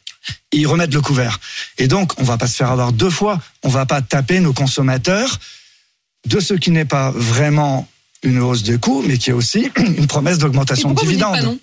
Ils 0.52 0.66
remettent 0.66 0.94
le 0.94 1.00
couvert. 1.00 1.38
Et 1.78 1.88
donc, 1.88 2.12
on 2.18 2.24
va 2.24 2.38
pas 2.38 2.46
se 2.46 2.56
faire 2.56 2.70
avoir 2.70 2.92
deux 2.92 3.10
fois. 3.10 3.40
On 3.62 3.68
va 3.68 3.86
pas 3.86 4.02
taper 4.02 4.40
nos 4.40 4.52
consommateurs 4.52 5.38
de 6.26 6.40
ce 6.40 6.54
qui 6.54 6.70
n'est 6.70 6.84
pas 6.84 7.10
vraiment 7.12 7.88
une 8.22 8.40
hausse 8.40 8.62
de 8.62 8.76
coûts, 8.76 9.02
mais 9.06 9.16
qui 9.16 9.30
est 9.30 9.34
aussi 9.34 9.70
une 9.76 10.06
promesse 10.06 10.38
d'augmentation 10.38 10.92
de 10.92 11.00
dividendes. 11.00 11.58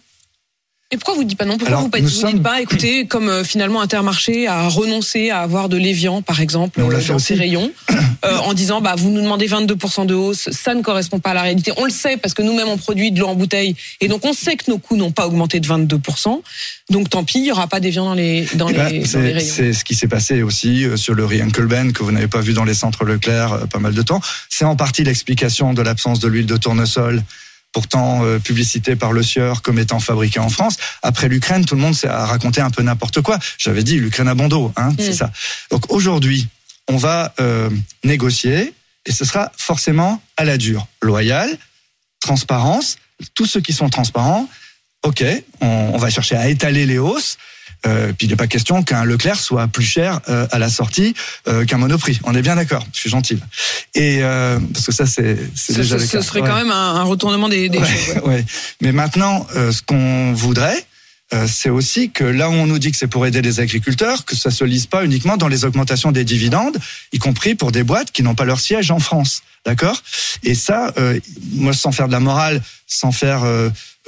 Pas 0.89 0.95
Et 0.95 0.97
pourquoi 0.97 1.15
vous 1.15 1.23
dites 1.23 1.37
pas 1.37 1.45
non? 1.45 1.57
Pourquoi 1.57 1.67
Alors, 1.77 1.81
vous 1.89 1.97
ne 1.97 2.01
nous 2.01 2.07
dites 2.09 2.17
sommes- 2.19 2.41
pas, 2.41 2.61
écoutez, 2.61 3.05
comme 3.07 3.27
euh, 3.29 3.43
finalement 3.43 3.81
Intermarché 3.81 4.47
a 4.47 4.67
renoncé 4.67 5.29
à 5.29 5.39
avoir 5.41 5.69
de 5.69 5.77
l'évian, 5.77 6.21
par 6.21 6.39
exemple, 6.41 6.81
on 6.81 6.89
euh, 6.91 6.99
fait 6.99 7.09
dans 7.09 7.15
aussi. 7.15 7.25
ses 7.27 7.35
rayons, 7.35 7.71
euh, 8.25 8.37
en 8.37 8.53
disant, 8.53 8.79
bah, 8.81 8.95
vous 8.97 9.09
nous 9.09 9.21
demandez 9.21 9.47
22% 9.47 10.05
de 10.05 10.13
hausse, 10.13 10.49
ça 10.51 10.73
ne 10.73 10.81
correspond 10.81 11.19
pas 11.19 11.31
à 11.31 11.33
la 11.33 11.41
réalité. 11.41 11.71
On 11.77 11.83
le 11.85 11.89
sait 11.91 12.17
parce 12.17 12.33
que 12.33 12.41
nous-mêmes 12.41 12.67
on 12.69 12.77
produit 12.77 13.11
de 13.11 13.19
l'eau 13.19 13.27
en 13.27 13.35
bouteille, 13.35 13.75
et 14.01 14.07
donc 14.07 14.23
on 14.25 14.33
sait 14.33 14.55
que 14.55 14.69
nos 14.71 14.77
coûts 14.77 14.95
n'ont 14.95 15.11
pas 15.11 15.27
augmenté 15.27 15.59
de 15.59 15.67
22%. 15.67 16.41
Donc 16.89 17.09
tant 17.09 17.23
pis, 17.25 17.39
il 17.39 17.45
y 17.45 17.51
aura 17.51 17.67
pas 17.67 17.79
d'évian 17.81 18.05
dans 18.05 18.13
les 18.13 18.47
dans 18.55 18.69
Eh 18.69 18.73
les, 18.73 18.77
ben, 18.77 19.03
dans 19.11 19.19
les 19.19 19.33
rayons. 19.33 19.53
c'est 19.53 19.73
ce 19.73 19.83
qui 19.83 19.93
s'est 19.95 20.07
passé 20.07 20.41
aussi 20.41 20.85
sur 20.95 21.13
le 21.15 21.25
riz 21.25 21.41
Ben 21.67 21.91
que 21.91 22.01
vous 22.01 22.11
n'avez 22.13 22.29
pas 22.29 22.39
vu 22.39 22.53
dans 22.53 22.63
les 22.63 22.73
centres 22.73 23.03
Leclerc 23.03 23.67
pas 23.67 23.79
mal 23.79 23.93
de 23.93 24.01
temps. 24.01 24.21
C'est 24.49 24.63
en 24.63 24.77
partie 24.77 25.03
l'explication 25.03 25.73
de 25.73 25.81
l'absence 25.81 26.19
de 26.19 26.29
l'huile 26.29 26.45
de 26.45 26.55
tournesol, 26.55 27.23
pourtant 27.77 28.25
euh, 28.25 28.39
publicité 28.39 28.95
par 28.95 29.11
le 29.11 29.21
Sieur 29.21 29.61
comme 29.61 29.77
étant 29.77 29.99
fabriquée 29.99 30.39
en 30.39 30.49
France. 30.49 30.77
Après 31.03 31.27
l'Ukraine, 31.29 31.63
tout 31.63 31.75
le 31.75 31.81
monde 31.81 31.93
s'est 31.93 32.07
a 32.07 32.25
raconté 32.25 32.59
un 32.59 32.71
peu 32.71 32.81
n'importe 32.81 33.21
quoi. 33.21 33.37
J'avais 33.59 33.83
dit 33.83 33.99
l'Ukraine 33.99 34.27
a 34.27 34.33
bon 34.33 34.47
dos, 34.47 34.73
hein, 34.77 34.89
c'est 34.97 35.11
Mm. 35.11 35.13
ça. 35.13 35.31
Donc 35.69 35.91
aujourd'hui, 35.91 36.47
on 36.87 36.97
va 36.97 37.35
euh, 37.39 37.69
négocier 38.03 38.73
et 39.05 39.11
ce 39.11 39.25
sera 39.25 39.51
forcément 39.57 40.23
à 40.37 40.43
la 40.43 40.57
dure, 40.57 40.87
loyal, 41.03 41.55
transparence. 42.19 42.97
Tous 43.35 43.45
ceux 43.45 43.61
qui 43.61 43.73
sont 43.73 43.89
transparents, 43.89 44.49
ok, 45.03 45.23
on, 45.61 45.91
on 45.93 45.97
va 45.99 46.09
chercher 46.09 46.35
à 46.35 46.49
étaler 46.49 46.87
les 46.87 46.97
hausses. 46.97 47.37
Euh, 47.87 48.11
puis 48.15 48.27
il 48.27 48.29
n'est 48.29 48.35
pas 48.35 48.47
question 48.47 48.83
qu'un 48.83 49.03
Leclerc 49.05 49.39
soit 49.39 49.67
plus 49.67 49.85
cher 49.85 50.19
euh, 50.29 50.45
à 50.51 50.59
la 50.59 50.69
sortie 50.69 51.13
euh, 51.47 51.65
qu'un 51.65 51.77
Monoprix. 51.77 52.19
On 52.25 52.35
est 52.35 52.41
bien 52.41 52.55
d'accord. 52.55 52.85
Je 52.93 52.99
suis 52.99 53.09
gentil. 53.09 53.39
Et 53.95 54.19
euh, 54.21 54.59
parce 54.73 54.85
que 54.87 54.91
ça 54.91 55.05
c'est 55.05 55.37
Ce, 55.55 55.71
déjà 55.73 55.95
ce- 55.97 56.01
le 56.01 56.07
ce 56.07 56.11
cas. 56.17 56.21
serait 56.21 56.41
Ouais. 56.41 56.49
quand 56.49 56.55
même 56.55 56.71
un, 56.71 56.95
un 56.95 57.03
retournement 57.03 57.49
des, 57.49 57.69
des 57.69 57.79
Ouais, 57.79 57.87
choses. 57.87 58.23
ouais. 58.25 58.45
Mais 58.81 58.91
maintenant, 58.91 59.47
ce 59.53 59.81
qu'on 59.81 60.33
voudrait, 60.33 60.85
c'est 61.47 61.69
aussi 61.69 62.09
que 62.11 62.23
là 62.23 62.49
où 62.49 62.53
on 62.53 62.67
nous 62.67 62.79
dit 62.79 62.91
que 62.91 62.97
c'est 62.97 63.07
pour 63.07 63.25
aider 63.25 63.41
les 63.41 63.59
agriculteurs, 63.59 64.23
que 64.25 64.35
ça 64.35 64.49
se 64.51 64.63
lise 64.63 64.85
pas 64.85 65.03
uniquement 65.03 65.35
dans 65.37 65.47
les 65.49 65.65
augmentations 65.65 66.11
des 66.11 66.23
dividendes, 66.23 66.77
y 67.13 67.19
compris 67.19 67.55
pour 67.55 67.71
des 67.71 67.83
boîtes 67.83 68.11
qui 68.11 68.23
n'ont 68.23 68.35
pas 68.35 68.45
leur 68.45 68.59
siège 68.59 68.91
en 68.91 68.99
France. 68.99 69.41
D'accord? 69.65 70.01
Et 70.43 70.55
ça, 70.55 70.93
euh, 70.97 71.19
moi, 71.51 71.73
sans 71.73 71.91
faire 71.91 72.07
de 72.07 72.13
la 72.13 72.21
morale, 72.21 72.61
sans 72.85 73.11
faire 73.11 73.41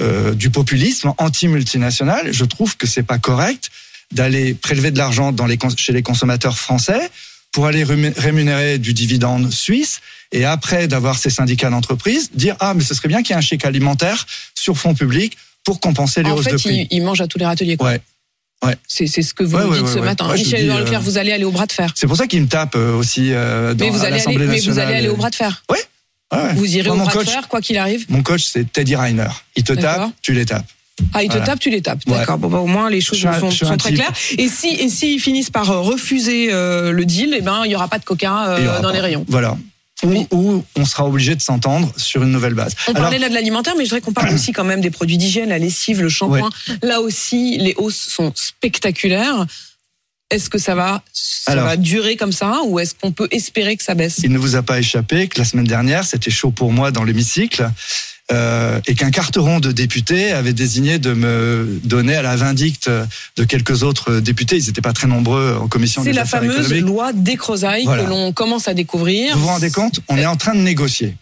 euh, 0.02 0.34
du 0.34 0.50
populisme 0.50 1.14
anti-multinational, 1.18 2.32
je 2.32 2.46
trouve 2.46 2.78
que 2.78 2.88
c'est 2.88 3.04
pas 3.04 3.18
correct 3.20 3.70
d'aller 4.12 4.54
prélever 4.54 4.92
de 4.92 4.98
l'argent 4.98 5.32
dans 5.32 5.46
les, 5.46 5.58
chez 5.78 5.94
les 5.94 6.02
consommateurs 6.02 6.58
français 6.58 7.10
pour 7.52 7.66
aller 7.66 7.84
rémunérer 7.84 8.78
du 8.78 8.94
dividende 8.94 9.52
suisse 9.52 10.02
et 10.32 10.46
après 10.46 10.88
d'avoir 10.88 11.18
ces 11.18 11.30
syndicats 11.30 11.70
d'entreprise, 11.70 12.30
dire 12.34 12.56
ah 12.60 12.74
mais 12.76 12.84
ce 12.84 12.94
serait 12.94 13.08
bien 13.08 13.22
qu'il 13.24 13.32
y 13.32 13.34
ait 13.34 13.38
un 13.38 13.42
chèque 13.42 13.66
alimentaire 13.66 14.26
sur 14.56 14.78
fonds 14.78 14.94
publics 14.94 15.38
pour 15.64 15.80
compenser 15.80 16.24
les 16.24 16.30
En 16.32 16.36
hausses 16.36 16.46
fait, 16.46 16.52
de 16.54 16.58
prix. 16.58 16.88
ils, 16.92 16.98
ils 16.98 17.04
mangent 17.04 17.22
à 17.22 17.28
tous 17.28 17.38
les 17.40 17.46
râteliers. 17.46 17.78
Quoi. 17.78 17.90
Ouais. 17.90 18.02
Ouais. 18.64 18.76
C'est 18.88 19.08
c'est 19.08 19.22
ce 19.22 19.34
que 19.34 19.44
vous 19.44 19.56
Ouais, 19.56 19.64
nous 19.64 19.74
dites 19.74 19.84
ouais, 19.84 19.94
ce 19.94 20.00
matin. 20.00 20.32
Michel 20.34 20.60
dis, 20.60 20.66
Edouard 20.66 20.78
euh, 20.80 20.84
Leclerc, 20.84 21.02
vous 21.02 21.18
allez 21.18 21.32
aller 21.32 21.46
au 21.46 21.52
bras 21.52 21.66
de 21.66 21.72
fer. 21.72 21.92
C'est 21.96 22.08
pour 22.08 22.18
ça 22.18 22.28
qu'il 22.28 22.42
me 22.42 22.48
tape 22.48 22.76
euh, 22.76 22.94
aussi 22.94 23.32
euh, 23.32 23.74
dans 23.74 23.86
Mais 23.86 23.90
vous, 23.92 24.00
à 24.00 24.02
allez 24.02 24.08
aller, 24.08 24.18
l'Assemblée 24.18 24.48
mais 24.48 24.60
vous 24.60 24.68
nationale. 24.68 24.88
allez 24.88 24.98
aller 24.98 25.08
au 25.10 25.16
bras 25.16 25.30
de 25.30 25.36
fer. 25.36 25.64
Ouais, 25.72 25.80
ouais. 26.34 26.54
Vous 26.56 26.76
irez 26.76 26.88
Moi, 26.90 26.96
au 26.96 26.98
mon 27.00 27.04
bras 27.06 27.14
coach, 27.14 27.26
de 27.26 27.32
fer, 27.32 27.48
quoi 27.48 27.62
qu'il 27.62 27.78
arrive. 27.78 28.06
Mon 28.10 28.24
coach, 28.24 28.44
c'est 28.44 28.72
Teddy 28.72 28.96
Reiner. 28.96 29.28
Il 29.56 29.64
te 29.64 29.74
tape, 29.74 30.10
tu 30.22 30.34
les 30.34 30.46
tapes. 30.46 30.66
Ah, 31.14 31.24
il 31.24 31.28
te 31.28 31.34
Voilà. 31.34 31.46
tape, 31.46 31.60
tu 31.60 31.70
les 31.70 31.82
tapes. 31.82 32.02
Ouais. 32.08 32.18
D'accord. 32.18 32.38
Bon, 32.38 32.50
bah, 32.50 32.58
au 32.60 32.68
moins, 32.68 32.90
les 32.90 33.00
choses 33.02 33.26
un- 33.26 33.40
sont, 33.52 33.78
très 33.78 33.94
claires. 33.94 34.12
Et 34.38 34.50
si, 34.50 34.68
et 34.68 34.90
s'ils 34.90 35.22
finissent 35.22 35.50
par 35.50 35.72
euh, 35.72 35.80
refuser 35.80 36.50
euh, 36.52 36.92
le 36.92 37.06
deal, 37.06 37.34
eh 37.38 37.42
ben, 37.42 37.62
il 37.66 37.72
y 37.72 37.76
aura 37.76 37.88
pas 37.88 38.00
de 38.00 38.04
coca 38.04 38.50
euh, 38.50 38.82
dans 38.82 38.90
pas. 38.90 38.94
les 38.94 39.00
rayons. 39.00 39.26
Voilà. 39.30 39.58
Ou, 40.04 40.28
ou 40.32 40.64
on 40.78 40.86
sera 40.86 41.06
obligé 41.06 41.36
de 41.36 41.42
s'entendre 41.42 41.92
sur 41.98 42.24
une 42.24 42.32
nouvelle 42.32 42.54
base. 42.54 42.74
On 42.88 42.92
Alors, 42.92 43.04
parlait 43.04 43.20
là 43.20 43.28
de 43.30 43.34
l'alimentaire, 43.34 43.74
mais 43.78 43.84
je 43.86 43.90
voudrais 43.90 44.02
qu'on 44.02 44.14
parle 44.14 44.34
aussi 44.34 44.54
quand 44.54 44.64
même 44.64 44.80
des 44.82 44.92
produits 44.92 45.18
d'hygiène, 45.18 45.50
la 45.50 45.58
lessive, 45.58 46.02
le 46.02 46.10
shampoing. 46.10 46.50
Là 46.84 47.02
aussi, 47.02 47.58
les 47.58 47.74
hausses 47.78 48.08
sont 48.10 48.32
spectaculaires. 48.36 49.46
Est-ce 50.32 50.50
que 50.50 50.58
ça 50.60 50.76
va, 50.76 51.02
ça 51.14 51.52
Alors- 51.54 51.66
va 51.66 51.76
durer 51.78 52.16
comme 52.16 52.32
ça, 52.32 52.60
ou 52.66 52.80
est-ce 52.80 52.94
qu'on 52.94 53.12
peut 53.12 53.28
espérer 53.32 53.76
que 53.78 53.84
ça 53.84 53.96
baisse? 53.96 54.20
Il 54.24 54.32
ne 54.32 54.38
vous 54.38 54.56
a 54.56 54.62
pas 54.62 54.78
échappé 54.80 55.28
que 55.28 55.40
la 55.40 55.46
semaine 55.46 55.66
dernière, 55.66 56.04
c'était 56.06 56.30
chaud 56.32 56.52
pour 56.52 56.72
moi 56.72 56.92
dans 56.92 57.04
l'hémicycle, 57.04 57.70
euh, 58.32 58.80
et 58.86 58.94
qu'un 58.94 59.10
carteron 59.10 59.60
de 59.60 59.72
députés 59.72 60.32
avait 60.32 60.54
désigné 60.54 61.00
de 61.00 61.14
me 61.14 61.80
donner 61.84 62.16
à 62.16 62.22
la 62.22 62.36
vindicte 62.36 62.88
de 63.38 63.44
quelques 63.44 63.82
autres 63.82 64.20
députés. 64.20 64.58
Ils 64.58 64.68
n'étaient 64.68 64.82
pas 64.82 64.94
très 64.94 65.08
nombreux 65.08 65.58
en 65.60 65.68
commission 65.68 66.04
C'est 66.04 66.14
la 66.14 66.26
fameuse 66.26 66.72
loi 66.76 67.12
décrozaille 67.12 67.86
Voilà. 67.86 68.04
que 68.04 68.10
l'on 68.10 68.32
commence 68.32 68.68
à 68.68 68.76
découvrir. 68.76 69.34
Vous 69.36 69.42
vous 69.42 69.48
rendez 69.48 69.72
compte 69.72 70.00
On 70.10 70.18
est 70.18 70.28
en 70.28 70.36
train 70.36 70.54
de 70.54 70.62
négocier. 70.62 71.16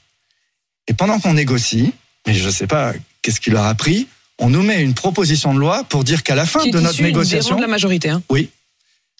Et 0.90 0.94
pendant 0.94 1.18
qu'on 1.20 1.34
négocie, 1.34 1.94
mais 2.28 2.34
je 2.34 2.46
ne 2.46 2.52
sais 2.52 2.68
pas 2.68 2.92
qu'est-ce 3.22 3.40
qui 3.40 3.52
leur 3.52 3.64
a 3.64 3.74
pris, 3.76 4.08
on 4.38 4.50
nous 4.50 4.62
met 4.64 4.82
une 4.84 4.94
proposition 4.94 5.54
de 5.54 5.60
loi 5.60 5.86
pour 5.86 6.04
dire 6.04 6.24
qu'à 6.24 6.36
la 6.36 6.46
fin 6.46 6.66
de 6.68 6.78
notre 6.80 7.02
négociation, 7.02 7.56
de 7.56 7.62
la 7.62 7.68
majorité. 7.68 8.10
hein. 8.10 8.22
oui, 8.30 8.50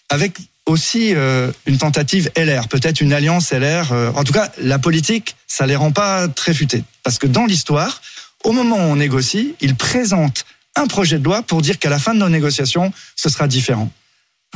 avec 0.08 0.38
aussi 0.66 1.14
euh, 1.14 1.50
une 1.66 1.78
tentative 1.78 2.30
LR, 2.36 2.68
peut-être 2.68 3.00
une 3.00 3.12
alliance 3.12 3.52
LR. 3.52 3.92
euh, 3.92 4.12
en 4.14 4.24
tout 4.24 4.32
cas, 4.32 4.50
la 4.58 4.78
politique, 4.78 5.36
ça 5.46 5.66
les 5.66 5.76
rend 5.76 5.92
pas 5.92 6.28
très 6.28 6.52
futés. 6.52 6.84
Parce 7.02 7.18
que 7.18 7.26
dans 7.26 7.46
l'histoire, 7.46 8.02
au 8.44 8.52
moment 8.52 8.76
où 8.76 8.80
on 8.80 8.96
négocie, 8.96 9.54
ils 9.60 9.74
présentent 9.74 10.44
un 10.76 10.86
projet 10.86 11.18
de 11.18 11.24
loi 11.24 11.42
pour 11.42 11.62
dire 11.62 11.78
qu'à 11.78 11.90
la 11.90 11.98
fin 11.98 12.14
de 12.14 12.20
nos 12.20 12.28
négociations, 12.28 12.92
ce 13.16 13.28
sera 13.28 13.48
différent. 13.48 13.90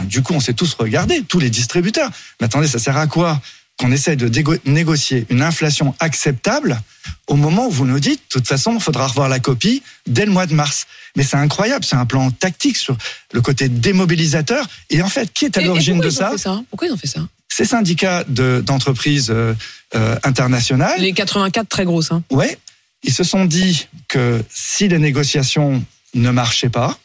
Du 0.04 0.22
coup, 0.22 0.34
on 0.34 0.40
s'est 0.40 0.54
tous 0.54 0.74
regardés, 0.74 1.22
tous 1.22 1.38
les 1.38 1.50
distributeurs. 1.50 2.10
Mais 2.40 2.46
attendez, 2.46 2.68
ça 2.68 2.78
sert 2.78 2.96
à 2.96 3.06
quoi? 3.06 3.40
Qu'on 3.78 3.90
essaie 3.90 4.16
de 4.16 4.30
négocier 4.64 5.26
une 5.30 5.42
inflation 5.42 5.94
acceptable 5.98 6.80
au 7.26 7.36
moment 7.36 7.66
où 7.66 7.70
vous 7.70 7.86
nous 7.86 7.98
dites, 8.00 8.20
de 8.20 8.28
toute 8.38 8.46
façon, 8.46 8.74
il 8.74 8.80
faudra 8.80 9.06
revoir 9.08 9.28
la 9.28 9.40
copie 9.40 9.82
dès 10.06 10.24
le 10.24 10.30
mois 10.32 10.46
de 10.46 10.54
mars. 10.54 10.86
Mais 11.16 11.24
c'est 11.24 11.36
incroyable, 11.36 11.84
c'est 11.84 11.96
un 11.96 12.06
plan 12.06 12.30
tactique 12.30 12.76
sur 12.76 12.96
le 13.32 13.40
côté 13.40 13.68
démobilisateur. 13.68 14.66
Et 14.90 15.02
en 15.02 15.08
fait, 15.08 15.32
qui 15.32 15.46
est 15.46 15.56
à 15.58 15.60
l'origine 15.62 16.00
de 16.00 16.10
ça 16.10 16.32
Pourquoi 16.70 16.88
ils 16.88 16.92
ont 16.92 16.96
fait 16.96 17.08
ça? 17.08 17.20
Ces 17.48 17.64
syndicats 17.64 18.24
de- 18.28 18.62
d'entreprises 18.64 19.30
euh, 19.30 19.54
euh, 19.94 20.16
internationales, 20.22 21.00
Les 21.00 21.12
84 21.12 21.68
très 21.68 21.84
grosses. 21.84 22.10
Hein. 22.12 22.22
ouais, 22.30 22.56
ils 23.02 23.12
se 23.12 23.24
sont 23.24 23.44
dit 23.44 23.88
que 24.08 24.42
si 24.48 24.88
les 24.88 24.98
négociations 24.98 25.84
ne 26.14 26.30
marchaient 26.30 26.70
pas, 26.70 26.98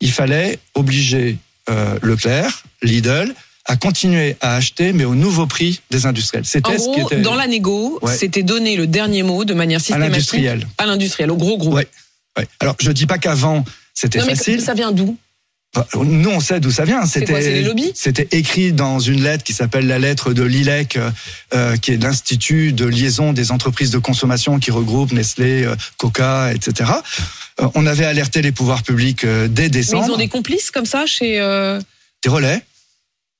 il 0.00 0.12
fallait 0.12 0.58
obliger 0.74 1.38
euh, 1.68 1.98
Leclerc, 2.02 2.62
Lidl, 2.82 3.34
à 3.64 3.76
continuer 3.76 4.36
à 4.40 4.56
acheter, 4.56 4.92
mais 4.92 5.04
au 5.04 5.14
nouveau 5.14 5.46
prix 5.46 5.80
des 5.90 6.04
industriels. 6.06 6.44
C'était 6.44 6.78
ce 6.78 6.92
qui 6.94 7.00
était 7.00 7.20
dans 7.22 7.34
la 7.36 7.46
négo, 7.46 7.98
Ouais. 8.02 8.16
c'était 8.16 8.42
donner 8.42 8.76
le 8.76 8.86
dernier 8.86 9.22
mot 9.22 9.44
de 9.44 9.54
manière 9.54 9.76
à 9.78 9.80
systématique 9.80 10.12
l'industriel. 10.12 10.66
à 10.78 10.86
l'industriel, 10.86 11.30
au 11.30 11.36
gros 11.36 11.56
groupe. 11.58 11.74
Ouais. 11.74 11.86
Ouais. 12.36 12.46
Alors, 12.60 12.76
je 12.80 12.90
dis 12.90 13.06
pas 13.06 13.18
qu'avant 13.18 13.64
c'était 13.94 14.18
Non, 14.20 14.26
mais 14.26 14.34
facile. 14.34 14.60
ça 14.62 14.74
vient 14.74 14.90
d'où? 14.90 15.16
Bah, 15.74 15.86
Nous, 15.94 16.28
on 16.28 16.40
sait 16.40 16.60
d'où 16.60 16.70
ça 16.70 16.84
vient. 16.84 17.00
Quoi, 17.00 17.08
c'est 17.08 17.24
les 17.24 17.62
lobbies? 17.62 17.92
C'était 17.94 18.28
écrit 18.32 18.72
dans 18.72 18.98
une 18.98 19.22
lettre 19.22 19.42
qui 19.44 19.52
s'appelle 19.54 19.86
la 19.86 19.98
lettre 19.98 20.32
de 20.34 20.42
l'ILEC, 20.42 20.98
euh, 21.54 21.76
qui 21.76 21.92
est 21.92 22.02
l'Institut 22.02 22.72
de 22.72 22.84
liaison 22.84 23.32
des 23.32 23.52
entreprises 23.52 23.90
de 23.90 23.98
consommation 23.98 24.58
qui 24.58 24.70
regroupe 24.70 25.12
Nestlé, 25.12 25.64
euh, 25.64 25.74
Coca, 25.98 26.52
etc. 26.52 26.90
Euh, 27.60 27.68
on 27.74 27.86
avait 27.86 28.04
alerté 28.04 28.42
les 28.42 28.52
pouvoirs 28.52 28.82
publics 28.82 29.24
dès 29.24 29.62
Mais 29.62 29.68
décembre. 29.70 30.04
ils 30.08 30.12
ont 30.12 30.16
des 30.18 30.28
complices 30.28 30.70
comme 30.70 30.84
ça 30.86 31.06
chez 31.06 31.36
Des 32.22 32.28
relais. 32.28 32.62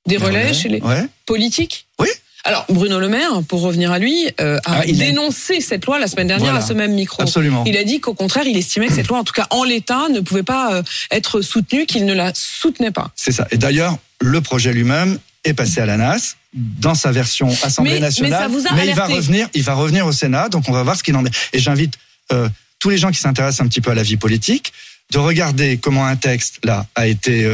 Des 0.06 0.16
relais, 0.16 0.52
chez 0.52 0.68
les 0.68 0.80
Ouais. 0.80 1.06
politiques 1.26 1.86
Oui. 1.98 2.08
Alors 2.44 2.64
Bruno 2.68 2.98
Le 2.98 3.08
Maire, 3.08 3.42
pour 3.46 3.60
revenir 3.60 3.92
à 3.92 4.00
lui, 4.00 4.26
euh, 4.40 4.56
a 4.64 4.78
Ah, 4.78 4.80
a- 4.80 4.84
dénoncé 4.86 5.60
cette 5.60 5.86
loi 5.86 6.00
la 6.00 6.08
semaine 6.08 6.26
dernière 6.26 6.50
Voilà. 6.50 6.64
à 6.64 6.68
ce 6.68 6.72
même 6.72 6.92
micro. 6.92 7.22
Absolument. 7.22 7.62
Il 7.66 7.76
a 7.76 7.84
dit 7.84 8.00
qu'au 8.00 8.14
contraire, 8.14 8.44
il 8.46 8.56
estimait 8.56 8.88
que 8.88 8.94
cette 8.94 9.06
loi, 9.06 9.18
en 9.18 9.24
tout 9.24 9.32
cas 9.32 9.46
en 9.50 9.62
l'état, 9.62 10.08
ne 10.08 10.18
pouvait 10.20 10.42
pas 10.42 10.74
euh, 10.74 10.82
être 11.12 11.40
soutenue, 11.40 11.86
qu'il 11.86 12.04
ne 12.04 12.14
la 12.14 12.32
soutenait 12.34 12.90
pas. 12.90 13.12
C'est 13.14 13.30
ça. 13.30 13.46
Et 13.52 13.58
d'ailleurs, 13.58 13.96
le 14.20 14.40
projet 14.40 14.72
lui-même 14.72 15.20
est 15.44 15.54
passé 15.54 15.80
à 15.80 15.86
la 15.86 15.96
NAS 15.96 16.34
dans 16.52 16.96
sa 16.96 17.12
version 17.12 17.48
Assemblée 17.62 17.94
Mais- 17.94 18.00
nationale. 18.00 18.30
mais 18.32 18.38
ça 18.38 18.48
vous 18.48 18.66
a 18.80 18.84
il 18.84 18.94
va 18.94 19.06
revenir, 19.06 19.48
il 19.54 19.62
va 19.62 19.74
revenir 19.74 20.04
au 20.06 20.12
Sénat, 20.12 20.48
donc 20.48 20.64
on 20.68 20.72
va 20.72 20.82
voir 20.82 20.96
ce 20.96 21.04
qu'il 21.04 21.14
en 21.14 21.24
est. 21.24 21.30
Et 21.52 21.60
j'invite 21.60 21.94
euh, 22.32 22.48
tous 22.80 22.90
les 22.90 22.98
gens 22.98 23.12
qui 23.12 23.20
s'intéressent 23.20 23.64
un 23.64 23.68
petit 23.68 23.80
peu 23.80 23.92
à 23.92 23.94
la 23.94 24.02
vie 24.02 24.16
politique 24.16 24.72
de 25.12 25.18
regarder 25.18 25.76
comment 25.76 26.06
un 26.06 26.16
texte 26.16 26.58
là 26.64 26.86
a 26.96 27.06
été 27.06 27.46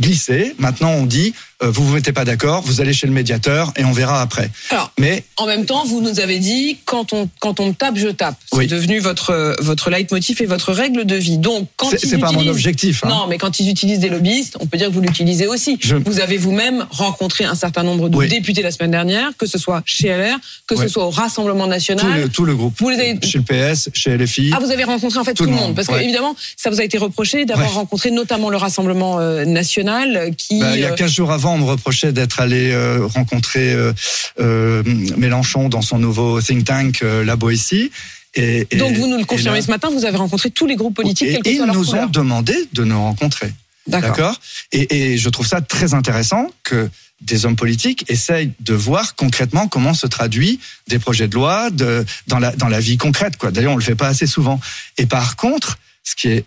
glissé. 0.00 0.54
Maintenant, 0.58 0.90
on 0.92 1.06
dit 1.06 1.34
vous 1.62 1.86
vous 1.86 1.94
mettez 1.94 2.12
pas 2.12 2.24
d'accord, 2.24 2.62
vous 2.62 2.80
allez 2.80 2.92
chez 2.92 3.06
le 3.06 3.12
médiateur 3.12 3.72
et 3.76 3.84
on 3.84 3.92
verra 3.92 4.20
après. 4.20 4.50
Alors, 4.70 4.92
Mais 4.98 5.24
En 5.36 5.46
même 5.46 5.64
temps, 5.66 5.84
vous 5.84 6.00
nous 6.00 6.20
avez 6.20 6.38
dit 6.38 6.78
quand 6.84 7.12
on 7.12 7.28
quand 7.40 7.60
on 7.60 7.68
me 7.68 7.72
tape, 7.72 7.96
je 7.96 8.08
tape. 8.08 8.36
C'est 8.50 8.58
Oui. 8.58 8.66
devenu 8.66 8.98
votre 8.98 9.30
euh, 9.30 9.54
votre 9.60 9.90
leitmotiv 9.90 10.40
et 10.42 10.46
votre 10.46 10.72
règle 10.72 11.04
de 11.04 11.16
vie. 11.16 11.38
Donc 11.38 11.68
quand 11.76 11.90
c'est 11.90 12.02
ils 12.02 12.08
c'est 12.08 12.18
pas 12.18 12.32
mon 12.32 12.46
objectif. 12.46 13.04
hein. 13.04 13.08
Non, 13.08 13.26
mais 13.28 13.38
quand 13.38 13.58
ils 13.60 13.68
utilisent 13.70 14.00
des 14.00 14.08
lobbyistes, 14.08 14.56
on 14.60 14.66
peut 14.66 14.76
dire 14.78 14.88
que 14.88 14.92
vous 14.92 15.00
l'utilisez 15.00 15.46
aussi. 15.46 15.78
Je- 15.80 15.96
Vous 15.96 16.20
avez 16.20 16.36
vous-même 16.36 16.86
rencontré 16.90 17.44
un 17.44 17.54
certain 17.54 17.82
nombre 17.82 18.08
de 18.08 18.16
Oui. 18.16 18.28
députés 18.28 18.62
la 18.62 18.70
semaine 18.70 18.90
dernière, 18.90 19.30
que 19.38 19.46
ce 19.46 19.58
soit 19.58 19.82
chez 19.86 20.08
LR, 20.08 20.36
que 20.66 20.76
ce 20.76 20.88
soit 20.88 21.06
au 21.06 21.10
Rassemblement 21.10 21.64
tout, 21.64 21.70
national. 21.70 22.20
le, 22.22 22.28
tout 22.28 22.44
le 22.44 22.54
groupe. 22.54 22.74
Vous 22.78 22.88
les 22.90 22.96
avez- 23.00 23.18
Chez 23.22 23.38
le 23.38 23.44
PS, 23.44 23.88
chez 23.94 24.10
LFI. 24.16 24.50
Ah, 24.54 24.58
vous 24.60 24.70
avez 24.70 24.84
rencontré 24.84 25.18
en 25.18 25.24
fait 25.24 25.34
tout, 25.34 25.44
le 25.44 25.50
monde, 25.52 25.74
parce 25.74 25.88
que 25.88 25.94
évidemment, 25.94 26.34
ça 26.56 26.70
vous 26.70 26.80
a 26.80 26.84
été 26.84 26.98
reproché 26.98 27.44
d'avoir 27.46 27.72
rencontré 27.74 28.10
notamment 28.10 28.50
le 28.50 28.56
Rassemblement 28.56 29.18
euh, 29.18 29.44
national, 29.44 30.16
euh, 30.16 30.30
qui. 30.36 30.60
Bah, 30.60 30.70
il 30.74 30.80
y 30.80 30.84
a 30.84 30.92
euh, 30.92 30.94
15 30.94 31.10
jours 31.12 31.30
avant, 31.32 31.45
on 31.52 31.58
me 31.58 31.64
reprochait 31.64 32.12
d'être 32.12 32.40
allé 32.40 32.70
euh, 32.72 33.06
rencontrer 33.06 33.72
euh, 33.72 33.92
euh, 34.40 34.82
Mélenchon 35.16 35.68
dans 35.68 35.82
son 35.82 35.98
nouveau 35.98 36.40
think 36.40 36.64
tank 36.64 37.00
La 37.02 37.36
Boétie. 37.36 37.90
Et, 38.34 38.66
et- 38.70 38.76
donc 38.76 38.94
vous 38.96 39.06
nous 39.06 39.16
le 39.18 39.24
confirmez 39.24 39.58
là- 39.60 39.64
ce 39.64 39.70
matin, 39.70 39.88
vous 39.90 40.04
avez 40.04 40.16
rencontré 40.18 40.50
tous 40.50 40.66
les 40.66 40.76
groupes 40.76 40.94
politiques, 40.94 41.28
et, 41.44 41.48
et 41.48 41.52
ils 41.54 41.64
nous 41.64 41.84
couleur. 41.84 42.04
ont 42.04 42.06
demandé 42.06 42.54
de 42.72 42.84
nous 42.84 42.98
rencontrer. 43.00 43.52
D'accord. 43.86 44.10
D'accord? 44.10 44.40
Et, 44.72 45.12
et 45.12 45.18
je 45.18 45.28
trouve 45.28 45.46
ça 45.46 45.60
très 45.60 45.94
intéressant 45.94 46.50
que 46.64 46.90
des 47.22 47.46
hommes 47.46 47.56
politiques 47.56 48.04
essayent 48.08 48.52
de 48.60 48.74
voir 48.74 49.14
concrètement 49.14 49.68
comment 49.68 49.94
se 49.94 50.06
traduit 50.06 50.60
des 50.88 50.98
projets 50.98 51.28
de 51.28 51.34
loi 51.34 51.70
de, 51.70 52.04
dans, 52.26 52.38
la, 52.38 52.50
dans 52.56 52.68
la 52.68 52.78
vie 52.80 52.98
concrète. 52.98 53.38
Quoi. 53.38 53.50
D'ailleurs, 53.52 53.72
on 53.72 53.76
le 53.76 53.82
fait 53.82 53.94
pas 53.94 54.08
assez 54.08 54.26
souvent. 54.26 54.60
Et 54.98 55.06
par 55.06 55.36
contre, 55.36 55.78
ce 56.04 56.14
qui 56.14 56.28
est 56.28 56.44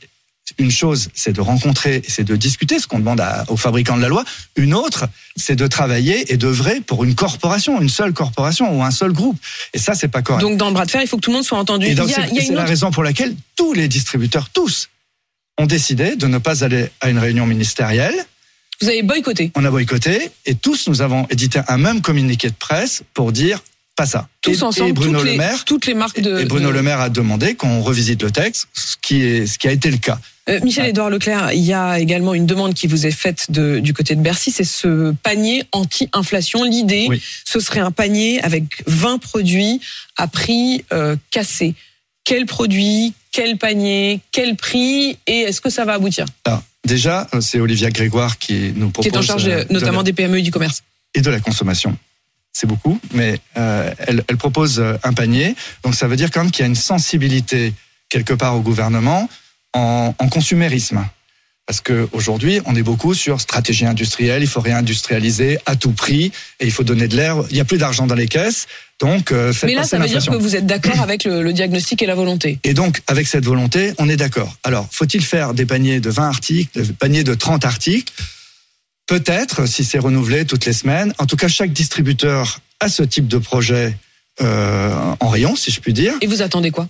une 0.58 0.72
chose, 0.72 1.10
c'est 1.14 1.34
de 1.34 1.42
rencontrer, 1.42 2.02
c'est 2.08 2.24
de 2.24 2.36
discuter, 2.36 2.80
ce 2.80 2.88
qu'on 2.88 3.00
demande 3.00 3.22
à- 3.22 3.46
aux 3.50 3.58
fabricants 3.58 3.98
de 3.98 4.02
la 4.02 4.08
loi. 4.08 4.24
Une 4.56 4.74
autre, 4.74 5.08
c'est 5.36 5.56
de 5.56 5.68
travailler 5.68 6.32
et 6.34 6.38
d'œuvrer 6.38 6.82
pour 6.82 7.04
une 7.04 7.16
corporation, 7.16 7.80
une 7.82 7.90
seule 7.90 8.14
corporation 8.14 8.76
ou 8.78 8.84
un 8.84 8.92
seul 8.92 9.12
groupe. 9.14 9.38
Et 9.74 9.80
ça, 9.80 9.94
c'est 9.96 10.08
pas 10.08 10.22
correct. 10.22 10.42
Donc 10.42 10.58
dans 10.58 10.68
le 10.68 10.74
bras 10.74 10.86
de 10.86 10.92
fer, 10.92 11.02
il 11.02 11.08
faut 11.08 11.18
que 11.18 11.22
tout 11.22 11.30
le 11.32 11.36
monde 11.36 11.46
soit 11.46 11.58
entendu. 11.60 11.86
Et 11.88 11.96
donc, 11.96 12.10
c'est 12.10 12.52
la 12.54 12.66
raison 12.66 12.92
pour 12.92 13.04
laquelle 13.04 13.36
tous 13.56 13.74
les 13.74 13.88
distributeurs, 13.88 14.50
tous, 14.50 14.90
ont 15.58 15.66
décidé 15.66 16.16
de 16.16 16.26
ne 16.28 16.38
pas 16.38 16.64
aller 16.64 16.90
à 17.02 17.10
une 17.10 17.20
réunion 17.20 17.46
ministérielle. 17.46 18.16
Vous 18.82 18.88
avez 18.88 19.04
boycotté. 19.04 19.52
On 19.56 19.66
a 19.66 19.70
boycotté 19.70 20.32
et 20.46 20.56
tous 20.56 20.88
nous 20.88 21.02
avons 21.02 21.28
édité 21.30 21.60
un 21.68 21.78
même 21.78 22.02
communiqué 22.02 22.50
de 22.50 22.56
presse 22.58 23.04
pour 23.14 23.34
dire 23.34 23.62
pas 23.98 24.06
ça. 24.06 24.30
Tous 24.42 24.52
et, 24.58 24.64
ensemble, 24.64 24.90
et 24.92 24.94
Bruno 24.94 25.18
toutes, 25.20 25.26
Le 25.26 25.32
les, 25.32 25.38
Maire. 25.38 25.66
toutes 25.66 25.86
les 25.86 25.94
marques 25.94 26.22
de. 26.22 26.40
et 26.40 26.46
Bruno 26.46 26.70
de- 26.70 26.74
Le 26.74 26.82
Maire 26.82 27.02
a 27.02 27.10
demandé 27.10 27.56
qu'on 27.56 27.82
revisite 27.82 28.24
le 28.24 28.32
texte, 28.32 28.68
ce 28.74 28.96
qui, 29.02 29.22
est, 29.22 29.46
ce 29.48 29.58
qui 29.60 29.68
a 29.68 29.74
été 29.74 29.92
le 29.92 29.98
cas. 29.98 30.18
Euh, 30.50 30.60
Michel-Édouard 30.64 31.10
Leclerc, 31.10 31.52
il 31.54 31.62
y 31.62 31.74
a 31.74 32.00
également 32.00 32.34
une 32.34 32.46
demande 32.46 32.74
qui 32.74 32.88
vous 32.88 33.06
est 33.06 33.12
faite 33.12 33.52
de- 33.52 33.80
du 33.80 33.94
côté 33.94 34.16
de 34.16 34.22
Bercy, 34.22 34.52
c'est 34.52 34.64
ce 34.64 35.12
panier 35.24 35.64
anti-inflation. 35.72 36.64
L'idée, 36.64 37.06
Oui. 37.10 37.22
ce 37.46 37.60
serait 37.60 37.80
un 37.82 37.92
panier 37.92 38.42
avec 38.42 38.64
20 38.88 39.20
produits 39.20 39.80
à 40.18 40.28
prix 40.28 40.84
euh, 40.92 41.16
cassé. 41.32 41.76
Quel 42.24 42.46
produit, 42.46 43.14
quel 43.32 43.58
panier, 43.58 44.20
quel 44.32 44.56
prix 44.56 45.18
et 45.28 45.40
est-ce 45.42 45.62
que 45.62 45.70
ça 45.70 45.86
va 45.86 45.94
aboutir? 45.94 46.26
Alors, 46.46 46.64
déjà, 46.86 47.28
euh, 47.34 47.42
c'est 47.42 47.60
Olivia 47.60 47.90
Grégoire 47.92 48.38
qui 48.38 48.72
nous 48.76 48.90
propose. 48.90 49.10
Qui 49.12 49.16
est 49.16 49.20
en 49.20 49.22
charge 49.24 49.50
notamment 49.70 50.00
de, 50.02 50.06
des 50.06 50.14
PME 50.14 50.40
et 50.40 50.42
du 50.42 50.52
commerce. 50.52 50.84
et 51.16 51.22
de 51.22 51.30
la 51.30 51.40
consommation. 51.40 51.98
C'est 52.54 52.68
beaucoup, 52.68 53.00
mais 53.14 53.40
euh, 53.58 53.92
elle, 54.00 54.24
elle 54.28 54.38
propose 54.38 54.84
un 55.04 55.14
panier. 55.14 55.56
Donc 55.84 55.96
ça 55.96 56.08
veut 56.08 56.16
dire 56.16 56.30
quand 56.32 56.42
même 56.44 56.52
qu'il 56.52 56.62
y 56.62 56.66
a 56.66 56.68
une 56.68 56.76
sensibilité 56.76 57.74
quelque 58.10 58.34
part 58.34 58.56
au 58.56 58.62
gouvernement 58.62 59.30
en, 59.74 60.14
en 60.18 60.28
consumérisme. 60.30 61.06
Parce 61.70 61.82
que 61.82 62.10
aujourd'hui, 62.14 62.62
on 62.66 62.76
est 62.76 62.82
beaucoup 62.82 63.14
sur 63.14 63.40
stratégie 63.40 63.86
industrielle. 63.86 64.42
Il 64.42 64.48
faut 64.48 64.60
réindustrialiser 64.60 65.60
à 65.68 65.76
tout 65.76 65.92
prix 65.92 66.32
et 66.60 66.66
il 66.66 66.72
faut 66.72 66.84
donner 66.84 67.08
de 67.08 67.16
l'air. 67.16 67.44
Il 67.52 67.54
n'y 67.54 67.60
a 67.60 67.66
plus 67.66 67.78
d'argent 67.78 68.08
dans 68.08 68.16
les 68.16 68.28
caisses, 68.28 68.66
donc 69.00 69.32
euh, 69.32 69.54
faites 69.54 69.70
Mais 69.70 69.76
là, 69.76 69.84
ça 69.84 70.00
veut 70.00 70.08
dire 70.08 70.26
que 70.26 70.36
vous 70.36 70.56
êtes 70.56 70.66
d'accord 70.66 71.00
avec 71.00 71.26
le, 71.26 71.44
le 71.44 71.54
diagnostic 71.54 72.02
et 72.02 72.08
la 72.08 72.16
volonté. 72.16 72.58
Et 72.64 72.74
donc, 72.74 73.02
avec 73.06 73.28
cette 73.28 73.46
volonté, 73.46 73.94
on 74.00 74.10
est 74.10 74.18
d'accord. 74.18 74.58
Alors, 74.64 74.88
faut-il 74.92 75.24
faire 75.24 75.54
des 75.54 75.68
paniers 75.68 76.00
de 76.00 76.10
20 76.10 76.28
articles, 76.28 76.82
des 76.82 76.92
paniers 76.92 77.24
de 77.24 77.36
30 77.36 77.64
articles? 77.66 78.12
Peut-être, 79.06 79.68
si 79.68 79.84
c'est 79.84 80.00
renouvelé 80.00 80.46
toutes 80.46 80.66
les 80.66 80.74
semaines. 80.74 81.14
En 81.20 81.28
tout 81.28 81.36
cas, 81.36 81.48
chaque 81.48 81.72
distributeur 81.72 82.62
a 82.80 82.90
ce 82.90 83.04
type 83.04 83.28
de 83.28 83.38
projet 83.38 83.96
euh, 84.42 84.92
en 85.20 85.30
rayon, 85.30 85.56
si 85.56 85.70
je 85.70 85.80
puis 85.80 85.94
dire. 85.94 86.14
Et 86.22 86.28
vous 86.28 86.42
attendez 86.42 86.72
quoi? 86.72 86.88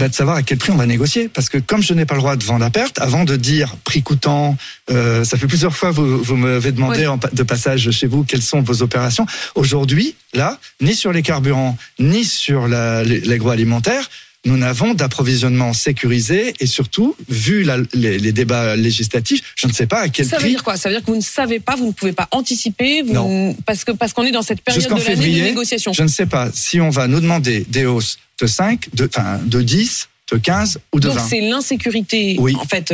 Bah, 0.00 0.08
de 0.08 0.14
savoir 0.14 0.36
à 0.36 0.42
quel 0.42 0.56
prix 0.56 0.72
on 0.72 0.76
va 0.76 0.86
négocier. 0.86 1.28
Parce 1.28 1.50
que 1.50 1.58
comme 1.58 1.82
je 1.82 1.92
n'ai 1.92 2.06
pas 2.06 2.14
le 2.14 2.20
droit 2.20 2.34
de 2.34 2.42
vendre 2.42 2.64
à 2.64 2.70
perte, 2.70 2.98
avant 3.00 3.24
de 3.24 3.36
dire 3.36 3.76
prix 3.84 4.02
coûtant, 4.02 4.56
euh, 4.90 5.24
ça 5.24 5.36
fait 5.36 5.46
plusieurs 5.46 5.76
fois 5.76 5.90
vous, 5.90 6.18
vous 6.22 6.36
m'avez 6.36 6.72
demandé 6.72 7.00
Ouais. 7.00 7.06
en 7.06 7.18
de 7.32 7.42
passage 7.42 7.90
chez 7.90 8.06
vous 8.06 8.24
quelles 8.24 8.40
sont 8.42 8.62
vos 8.62 8.80
opérations. 8.82 9.26
Aujourd'hui, 9.54 10.14
là, 10.32 10.58
ni 10.80 10.94
sur 10.94 11.12
les 11.12 11.20
carburants, 11.22 11.76
ni 11.98 12.24
sur 12.24 12.66
l'agroalimentaire, 12.66 14.08
nous 14.46 14.56
n'avons 14.56 14.94
d'approvisionnement 14.94 15.74
sécurisé 15.74 16.54
et 16.60 16.66
surtout, 16.66 17.14
vu 17.28 17.62
la- 17.62 17.76
les, 17.92 18.18
les 18.18 18.32
débats 18.32 18.74
législatifs, 18.74 19.42
je 19.54 19.66
ne 19.66 19.72
sais 19.72 19.86
pas 19.86 20.00
à 20.00 20.08
quel 20.08 20.24
Ça 20.24 20.36
veut 20.36 20.40
prix. 20.44 20.50
dire 20.52 20.64
quoi? 20.64 20.78
Ça 20.78 20.88
veut 20.88 20.94
dire 20.94 21.02
que 21.04 21.10
vous 21.10 21.16
ne 21.18 21.22
savez 21.22 21.60
pas, 21.60 21.76
vous 21.76 21.88
ne 21.88 21.92
pouvez 21.92 22.12
pas 22.12 22.26
anticiper, 22.30 23.02
vous 23.02 23.54
parce 23.66 23.84
que 23.84 23.92
parce 23.92 24.14
qu'on 24.14 24.22
est 24.24 24.32
dans 24.32 24.40
cette 24.40 24.62
période 24.62 24.82
de 24.82 24.88
l'année 25.04 25.40
de 25.40 25.44
négociation. 25.44 25.92
Je 25.92 26.02
ne 26.02 26.08
sais 26.08 26.24
pas 26.24 26.48
si 26.54 26.80
on 26.80 26.88
va 26.88 27.06
nous 27.06 27.20
demander 27.20 27.66
des 27.68 27.84
hausses 27.84 28.18
5, 28.46 28.90
de, 28.94 29.06
enfin, 29.06 29.40
de 29.44 29.62
10, 29.62 30.09
de 30.32 30.38
15 30.38 30.78
ou 30.92 31.00
de 31.00 31.08
Donc 31.08 31.16
20. 31.18 31.26
c'est 31.28 31.40
l'insécurité, 31.40 32.36
Oui. 32.38 32.54
en 32.60 32.64
fait, 32.64 32.92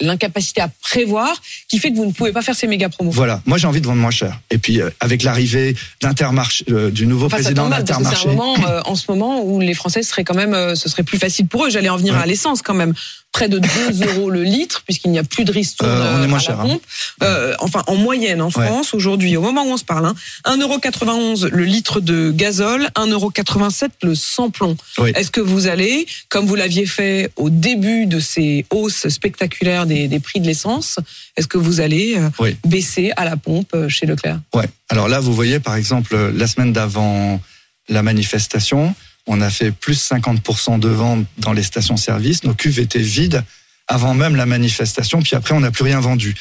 l'incapacité 0.00 0.60
à 0.60 0.68
prévoir 0.82 1.30
qui 1.68 1.78
fait 1.78 1.90
que 1.90 1.96
vous 1.96 2.06
ne 2.06 2.12
pouvez 2.12 2.32
pas 2.32 2.42
faire 2.42 2.54
ces 2.54 2.66
méga 2.66 2.88
promos. 2.88 3.10
Voilà, 3.10 3.42
moi 3.46 3.58
j'ai 3.58 3.66
envie 3.66 3.80
de 3.80 3.86
vendre 3.86 4.00
moins 4.00 4.10
cher. 4.10 4.40
Et 4.50 4.58
puis 4.58 4.80
euh, 4.80 4.90
avec 5.00 5.22
l'arrivée 5.22 5.74
d'Intermarché, 6.00 6.64
euh, 6.70 6.90
du 6.90 7.06
nouveau 7.06 7.26
Enfin, 7.26 7.36
président 7.36 7.68
d'Intermarché, 7.68 8.28
moment, 8.28 8.56
euh, 8.68 8.80
en 8.84 8.94
ce 8.96 9.04
moment 9.10 9.42
où 9.44 9.60
les 9.60 9.74
Français 9.74 10.02
seraient 10.02 10.24
quand 10.24 10.34
même, 10.34 10.54
euh, 10.54 10.74
ce 10.74 10.88
serait 10.88 11.02
plus 11.02 11.18
facile 11.18 11.46
pour 11.46 11.66
eux. 11.66 11.70
J'allais 11.70 11.88
en 11.88 11.96
venir 11.96 12.14
Ouais. 12.14 12.20
à 12.22 12.26
l'essence 12.26 12.62
quand 12.62 12.74
même. 12.74 12.94
Près 13.32 13.48
de 13.48 13.58
2 13.58 13.68
euros 14.06 14.30
le 14.30 14.44
litre, 14.44 14.82
puisqu'il 14.84 15.10
n'y 15.10 15.18
a 15.18 15.24
plus 15.24 15.44
de 15.44 15.50
ristourne 15.50 15.90
Euh, 15.90 16.18
on 16.20 16.22
est 16.22 16.26
moins 16.28 16.38
à 16.38 16.42
cher, 16.42 16.56
la 16.56 16.62
hein. 16.62 16.66
pompe. 16.68 16.82
Euh, 17.24 17.54
enfin, 17.58 17.82
en 17.88 17.96
moyenne 17.96 18.40
en 18.40 18.46
Ouais. 18.46 18.66
France, 18.66 18.94
aujourd'hui, 18.94 19.36
au 19.36 19.40
moment 19.42 19.64
où 19.64 19.70
on 19.72 19.76
se 19.76 19.84
parle, 19.84 20.06
hein, 20.06 20.14
1,91€ 20.44 21.48
le 21.48 21.64
litre 21.64 22.00
de 22.00 22.30
gazole, 22.30 22.88
1,87€ 22.94 23.90
le 24.02 24.14
sans-plomb. 24.14 24.76
Oui. 24.98 25.10
Est-ce 25.16 25.32
que 25.32 25.40
vous 25.40 25.66
allez, 25.66 26.06
comme 26.28 26.46
vous 26.46 26.53
l'aviez 26.54 26.86
fait 26.86 27.30
au 27.36 27.50
début 27.50 28.06
de 28.06 28.20
ces 28.20 28.66
hausses 28.70 29.08
spectaculaires 29.08 29.86
des, 29.86 30.08
des 30.08 30.20
prix 30.20 30.40
de 30.40 30.46
l'essence, 30.46 30.98
est-ce 31.36 31.46
que 31.48 31.58
vous 31.58 31.80
allez 31.80 32.16
euh, 32.16 32.28
Oui. 32.38 32.56
baisser 32.66 33.12
à 33.16 33.24
la 33.24 33.36
pompe 33.36 33.70
euh, 33.74 33.88
chez 33.88 34.06
Leclerc? 34.06 34.40
Ouais. 34.54 34.68
Alors 34.88 35.08
là, 35.08 35.20
vous 35.20 35.34
voyez, 35.34 35.60
par 35.60 35.76
exemple, 35.76 36.16
la 36.34 36.46
semaine 36.46 36.72
d'avant 36.72 37.40
la 37.88 38.02
manifestation, 38.02 38.94
on 39.26 39.40
a 39.40 39.50
fait 39.50 39.70
plus 39.70 40.10
50% 40.10 40.78
de 40.78 40.88
ventes 40.88 41.26
dans 41.38 41.52
les 41.52 41.62
stations-service. 41.62 42.44
Nos 42.44 42.54
cuves 42.54 42.78
étaient 42.78 42.98
vides 42.98 43.42
avant 43.86 44.14
même 44.14 44.34
la 44.36 44.46
manifestation, 44.46 45.20
puis 45.20 45.36
après, 45.36 45.54
on 45.54 45.60
n'a 45.60 45.70
plus 45.70 45.84
rien 45.84 46.00
vendu. 46.00 46.34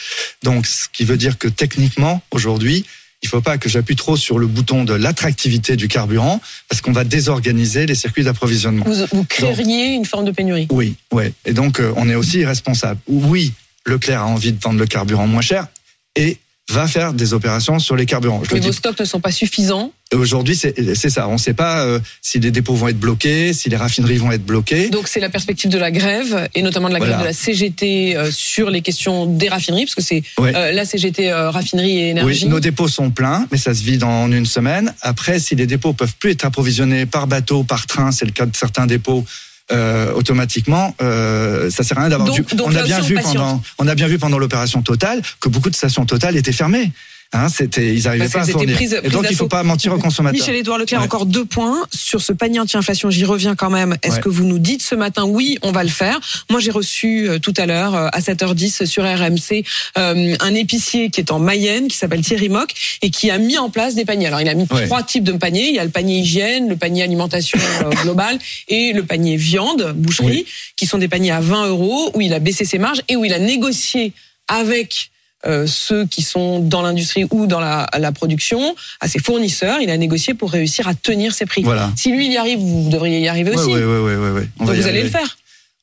Donc, 0.43 0.65
ce 0.65 0.85
qui 0.91 1.03
veut 1.03 1.17
dire 1.17 1.37
que 1.37 1.49
techniquement, 1.49 2.21
aujourd'hui, 2.31 2.85
il 3.23 3.29
faut 3.29 3.41
pas 3.41 3.57
que 3.57 3.69
j'appuie 3.69 3.95
trop 3.95 4.17
sur 4.17 4.37
le 4.37 4.47
bouton 4.47 4.83
de 4.83 4.93
l'attractivité 4.93 5.75
du 5.75 5.87
carburant, 5.87 6.41
parce 6.69 6.81
qu'on 6.81 6.91
va 6.91 7.05
désorganiser 7.05 7.85
les 7.85 7.95
circuits 7.95 8.23
d'approvisionnement. 8.23 8.85
vous, 8.85 9.05
vous 9.11 9.23
créeriez 9.23 9.93
une 9.93 10.05
forme 10.05 10.25
de 10.25 10.31
pénurie 10.31 10.67
Oui, 10.69 10.95
ouais. 11.11 11.33
Et 11.45 11.53
donc, 11.53 11.79
euh, 11.79 11.93
on 11.95 12.09
est 12.09 12.15
aussi 12.15 12.39
irresponsable. 12.39 12.99
Oui, 13.07 13.53
Leclerc 13.85 14.21
a 14.21 14.25
envie 14.27 14.51
de 14.51 14.61
vendre 14.61 14.79
le 14.79 14.85
carburant 14.85 15.25
moins 15.25 15.41
cher 15.41 15.67
et 16.15 16.37
va 16.71 16.87
faire 16.87 17.13
des 17.13 17.33
opérations 17.33 17.77
sur 17.79 17.95
les 17.95 18.05
carburants. 18.05 18.41
Je 18.47 18.53
Mais 18.53 18.59
vos 18.61 18.69
dis 18.69 18.75
stocks 18.75 18.99
ne 18.99 19.05
sont 19.05 19.19
pas 19.19 19.31
suffisants. 19.31 19.91
Aujourd'hui, 20.13 20.55
c'est 20.55 21.09
ça. 21.09 21.27
On 21.27 21.33
ne 21.33 21.37
sait 21.37 21.53
pas 21.53 21.83
euh, 21.85 21.99
si 22.21 22.39
les 22.39 22.51
dépôts 22.51 22.75
vont 22.75 22.87
être 22.87 22.99
bloqués, 22.99 23.51
si 23.53 23.67
les 23.69 23.75
raffineries 23.75 24.17
vont 24.17 24.31
être 24.31 24.45
bloquées. 24.45 24.89
Donc 24.89 25.07
c'est 25.07 25.19
la 25.19 25.29
perspective 25.29 25.69
de 25.69 25.77
la 25.77 25.91
grève 25.91 26.47
et 26.55 26.61
notamment 26.61 26.87
de 26.87 26.93
la 26.93 26.99
grève 26.99 27.19
de 27.19 27.25
la 27.25 27.33
CGT 27.33 28.15
euh, 28.15 28.31
sur 28.31 28.69
les 28.69 28.81
questions 28.81 29.25
des 29.25 29.49
raffineries 29.49 29.85
parce 29.85 29.95
que 29.95 30.01
c'est 30.03 30.23
Ouais. 30.37 30.55
euh, 30.55 30.71
la 30.71 30.85
CGT 30.85 31.33
raffinerie 31.33 31.97
et 31.97 32.09
énergie. 32.09 32.45
Oui, 32.45 32.49
nos 32.49 32.59
dépôts 32.59 32.87
sont 32.87 33.09
pleins, 33.11 33.45
mais 33.51 33.57
ça 33.57 33.73
se 33.73 33.83
vide 33.83 34.03
en 34.03 34.31
une 34.31 34.45
semaine. 34.45 34.93
Après, 35.01 35.39
si 35.39 35.55
les 35.55 35.67
dépôts 35.67 35.93
peuvent 35.93 36.15
plus 36.17 36.31
être 36.31 36.45
approvisionnés 36.45 37.05
par 37.05 37.27
bateau, 37.27 37.63
par 37.63 37.87
train, 37.87 38.11
c'est 38.11 38.25
le 38.25 38.31
cas 38.31 38.45
de 38.45 38.55
certains 38.55 38.85
dépôts. 38.87 39.25
Euh, 39.71 40.11
automatiquement, 40.13 40.93
euh, 41.01 41.69
ça 41.69 41.83
sert 41.83 41.97
à 41.97 42.01
rien 42.01 42.09
d'avoir 42.09 42.29
on 42.65 42.75
a 42.75 42.83
bien 42.83 42.99
vu 42.99 43.15
patiente. 43.15 43.35
pendant, 43.35 43.61
on 43.79 43.87
a 43.87 43.95
bien 43.95 44.07
vu 44.07 44.19
pendant 44.19 44.37
l'opération 44.37 44.81
Total 44.81 45.21
que 45.39 45.47
beaucoup 45.47 45.69
de 45.69 45.75
stations 45.75 46.05
Total 46.05 46.35
étaient 46.35 46.51
fermées. 46.51 46.91
Hein, 47.35 47.49
c'était, 47.49 47.93
ils 47.95 48.03
n'arrivaient 48.03 48.29
Parce 48.29 48.33
pas 48.33 48.59
à 48.59 48.63
Et 48.63 48.65
donc, 48.65 48.79
il 48.79 49.09
faut 49.09 49.21
d'assaut. 49.23 49.47
pas 49.47 49.63
mentir 49.63 49.91
aux 49.93 49.97
consommateurs. 49.97 50.39
Michel-Édouard 50.39 50.77
Leclerc, 50.77 50.99
Ouais. 50.99 51.05
encore 51.05 51.25
deux 51.25 51.45
points 51.45 51.83
sur 51.91 52.21
ce 52.21 52.31
panier 52.31 52.59
anti-inflation. 52.59 53.09
J'y 53.09 53.25
reviens 53.25 53.55
quand 53.55 53.71
même. 53.71 53.95
Est-ce 54.03 54.15
Ouais. 54.17 54.21
que 54.21 54.29
vous 54.29 54.43
nous 54.45 54.59
dites 54.59 54.83
ce 54.83 54.93
matin, 54.93 55.23
oui, 55.23 55.57
on 55.63 55.71
va 55.71 55.83
le 55.83 55.89
faire? 55.89 56.19
Moi, 56.51 56.59
j'ai 56.59 56.69
reçu 56.71 57.27
euh, 57.27 57.39
tout 57.39 57.53
à 57.57 57.65
l'heure, 57.65 57.95
euh, 57.95 58.07
à 58.13 58.21
7h10 58.21 58.85
sur 58.85 59.03
RMC, 59.03 59.63
euh, 59.97 60.35
un 60.39 60.53
épicier 60.53 61.09
qui 61.09 61.21
est 61.21 61.31
en 61.31 61.39
Mayenne, 61.39 61.87
qui 61.87 61.97
s'appelle 61.97 62.21
Thierry 62.21 62.49
Mock, 62.49 62.71
et 63.01 63.09
qui 63.09 63.31
a 63.31 63.37
mis 63.39 63.57
en 63.57 63.69
place 63.71 63.95
des 63.95 64.05
paniers. 64.05 64.27
Alors, 64.27 64.41
il 64.41 64.47
a 64.49 64.53
mis 64.53 64.67
Ouais. 64.69 64.85
trois 64.85 65.01
types 65.03 65.23
de 65.23 65.31
paniers. 65.33 65.69
Il 65.69 65.75
y 65.75 65.79
a 65.79 65.83
le 65.85 65.89
panier 65.91 66.19
hygiène, 66.19 66.69
le 66.69 66.75
panier 66.75 67.01
alimentation 67.03 67.57
euh, 67.83 67.89
globale 68.03 68.37
et 68.67 68.93
le 68.93 69.03
panier 69.03 69.37
viande, 69.37 69.93
boucherie, 69.95 70.27
Oui. 70.27 70.45
qui 70.75 70.85
sont 70.85 70.97
des 70.99 71.07
paniers 71.07 71.31
à 71.31 71.41
20 71.41 71.67
euros, 71.67 72.11
où 72.13 72.21
il 72.21 72.33
a 72.33 72.39
baissé 72.39 72.63
ses 72.65 72.77
marges 72.77 73.01
et 73.09 73.15
où 73.15 73.25
il 73.25 73.33
a 73.33 73.39
négocié 73.39 74.13
avec 74.47 75.09
euh, 75.45 75.67
ceux 75.67 76.05
qui 76.05 76.21
sont 76.21 76.59
dans 76.59 76.81
l'industrie 76.81 77.25
ou 77.31 77.47
dans 77.47 77.59
la, 77.59 77.89
la 77.97 78.11
production, 78.11 78.75
à 79.01 79.07
ses 79.07 79.19
fournisseurs, 79.19 79.79
il 79.81 79.89
a 79.89 79.97
négocié 79.97 80.33
pour 80.33 80.51
réussir 80.51 80.87
à 80.87 80.93
tenir 80.95 81.33
ses 81.33 81.45
prix. 81.45 81.63
Voilà. 81.63 81.91
Si 81.95 82.11
lui 82.11 82.25
il 82.27 82.31
y 82.31 82.37
arrive, 82.37 82.59
vous 82.59 82.89
devriez 82.89 83.19
y 83.19 83.27
arriver 83.27 83.51
aussi. 83.51 83.67
oui, 83.67 83.81
oui, 83.83 83.97
oui, 83.99 84.13
oui, 84.15 84.29
oui. 84.41 84.41
On 84.59 84.65
Donc 84.65 84.75
vous 84.75 84.87
allez 84.87 85.03
le 85.03 85.09
faire. 85.09 85.37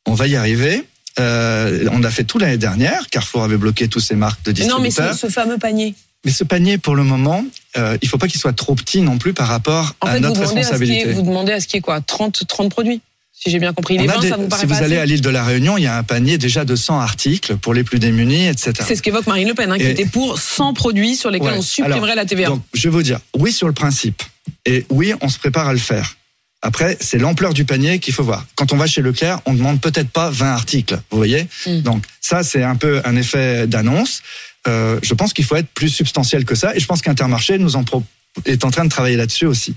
On 0.06 0.14
va 0.14 0.26
y 0.26 0.36
arriver. 0.36 0.84
Euh, 1.18 1.88
on 1.92 2.02
a 2.04 2.10
fait 2.10 2.24
tout 2.24 2.38
l'année 2.38 2.56
dernière. 2.56 3.08
Carrefour 3.10 3.42
avait 3.42 3.56
bloqué 3.58 3.88
toutes 3.88 4.02
ses 4.02 4.14
marques 4.14 4.42
de 4.44 4.52
Non, 4.66 4.78
mais 4.78 4.88
distributeurs. 4.88 5.14
ce, 5.14 5.26
ce 5.26 5.32
fameux 5.32 5.58
panier. 5.58 5.94
Mais 6.24 6.30
ce 6.32 6.44
panier, 6.44 6.78
pour 6.78 6.96
le 6.96 7.02
moment, 7.02 7.44
euh, 7.76 7.96
il 8.02 8.08
faut 8.08 8.18
pas 8.18 8.28
qu'il 8.28 8.40
soit 8.40 8.52
trop 8.52 8.74
petit 8.74 9.00
non 9.00 9.18
plus 9.18 9.32
par 9.32 9.48
rapport 9.48 9.94
En 10.00 10.06
à 10.06 10.12
fait, 10.12 10.16
vous 10.18 10.22
notre 10.24 10.40
demandez, 10.40 10.60
à 10.60 10.62
ce 10.64 10.68
qui 10.68 10.74
responsabilité. 10.74 11.10
est, 11.10 11.12
vous 11.12 11.22
demandez 11.22 11.52
à 11.52 11.60
ce 11.60 11.66
qui 11.66 11.76
est 11.78 11.80
quoi 11.80 12.00
30, 12.00 12.46
30 12.46 12.70
produits 12.70 13.00
Si 13.42 13.50
j'ai 13.50 13.58
bien 13.58 13.72
compris. 13.72 13.96
Les 13.96 14.06
20, 14.06 14.20
des- 14.20 14.28
ça 14.28 14.36
vous 14.36 14.48
paraît 14.48 14.60
si 14.62 14.66
pas 14.68 14.74
vous 14.74 14.82
allez 14.84 14.98
à 14.98 15.06
l'île 15.06 15.22
de 15.22 15.30
la 15.30 15.42
Réunion, 15.44 15.78
il 15.78 15.84
y 15.84 15.86
a 15.86 15.96
un 15.96 16.02
panier 16.02 16.36
déjà 16.36 16.66
de 16.66 16.76
100 16.76 17.00
articles 17.00 17.56
pour 17.56 17.72
les 17.72 17.84
plus 17.84 17.98
démunis, 17.98 18.46
etc. 18.46 18.72
C'est 18.86 18.96
ce 18.96 19.00
qu'évoque 19.02 19.26
Marine 19.26 19.48
Le 19.48 19.54
Pen, 19.54 19.72
hein, 19.72 19.78
qui 19.78 19.84
Et- 19.84 19.90
était 19.92 20.04
pour 20.04 20.38
100 20.38 20.74
produits 20.74 21.16
sur 21.16 21.30
lesquels 21.30 21.52
Ouais. 21.52 21.58
on 21.58 21.62
supprimerait 21.62 22.02
Alors, 22.12 22.16
la 22.16 22.24
TVA. 22.26 22.48
Donc, 22.48 22.62
je 22.74 22.82
vais 22.88 22.90
vous 22.92 23.02
dire, 23.02 23.18
oui 23.38 23.50
sur 23.52 23.66
le 23.66 23.72
principe, 23.72 24.22
et 24.66 24.84
oui, 24.90 25.14
on 25.22 25.28
se 25.30 25.38
prépare 25.38 25.68
à 25.68 25.72
le 25.72 25.78
faire. 25.78 26.16
Après, 26.62 26.98
c'est 27.00 27.16
l'ampleur 27.16 27.54
du 27.54 27.64
panier 27.64 27.98
qu'il 27.98 28.12
faut 28.12 28.22
voir. 28.24 28.44
Quand 28.56 28.74
on 28.74 28.76
va 28.76 28.86
chez 28.86 29.00
Leclerc, 29.00 29.40
on 29.46 29.52
ne 29.54 29.58
demande 29.58 29.80
peut-être 29.80 30.10
pas 30.10 30.28
20 30.28 30.52
articles, 30.52 31.00
vous 31.10 31.16
voyez 31.16 31.48
Mm. 31.66 31.80
Donc 31.80 32.04
ça, 32.20 32.42
c'est 32.42 32.62
un 32.62 32.76
peu 32.76 33.00
un 33.06 33.16
effet 33.16 33.66
d'annonce. 33.66 34.20
Euh, 34.68 34.98
je 35.02 35.14
pense 35.14 35.32
qu'il 35.32 35.46
faut 35.46 35.56
être 35.56 35.68
plus 35.72 35.88
substantiel 35.88 36.44
que 36.44 36.54
ça, 36.54 36.76
et 36.76 36.80
je 36.80 36.84
pense 36.86 37.00
qu'Intermarché 37.00 37.56
nous 37.56 37.76
en 37.76 37.84
pro- 37.84 38.04
est 38.44 38.62
en 38.66 38.70
train 38.70 38.84
de 38.84 38.90
travailler 38.90 39.16
là-dessus 39.16 39.46
aussi. 39.46 39.74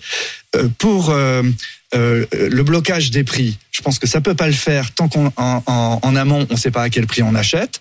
Euh, 0.57 0.67
pour 0.77 1.09
euh, 1.11 1.41
euh, 1.95 2.25
le 2.31 2.63
blocage 2.63 3.11
des 3.11 3.23
prix, 3.23 3.57
je 3.71 3.81
pense 3.81 3.99
que 3.99 4.07
ça 4.07 4.21
peut 4.21 4.35
pas 4.35 4.47
le 4.47 4.53
faire 4.53 4.91
tant 4.93 5.07
qu'en 5.09 5.31
en, 5.37 5.99
en 6.01 6.15
amont, 6.15 6.47
on 6.49 6.53
ne 6.53 6.59
sait 6.59 6.71
pas 6.71 6.83
à 6.83 6.89
quel 6.89 7.07
prix 7.07 7.21
on 7.23 7.35
achète. 7.35 7.79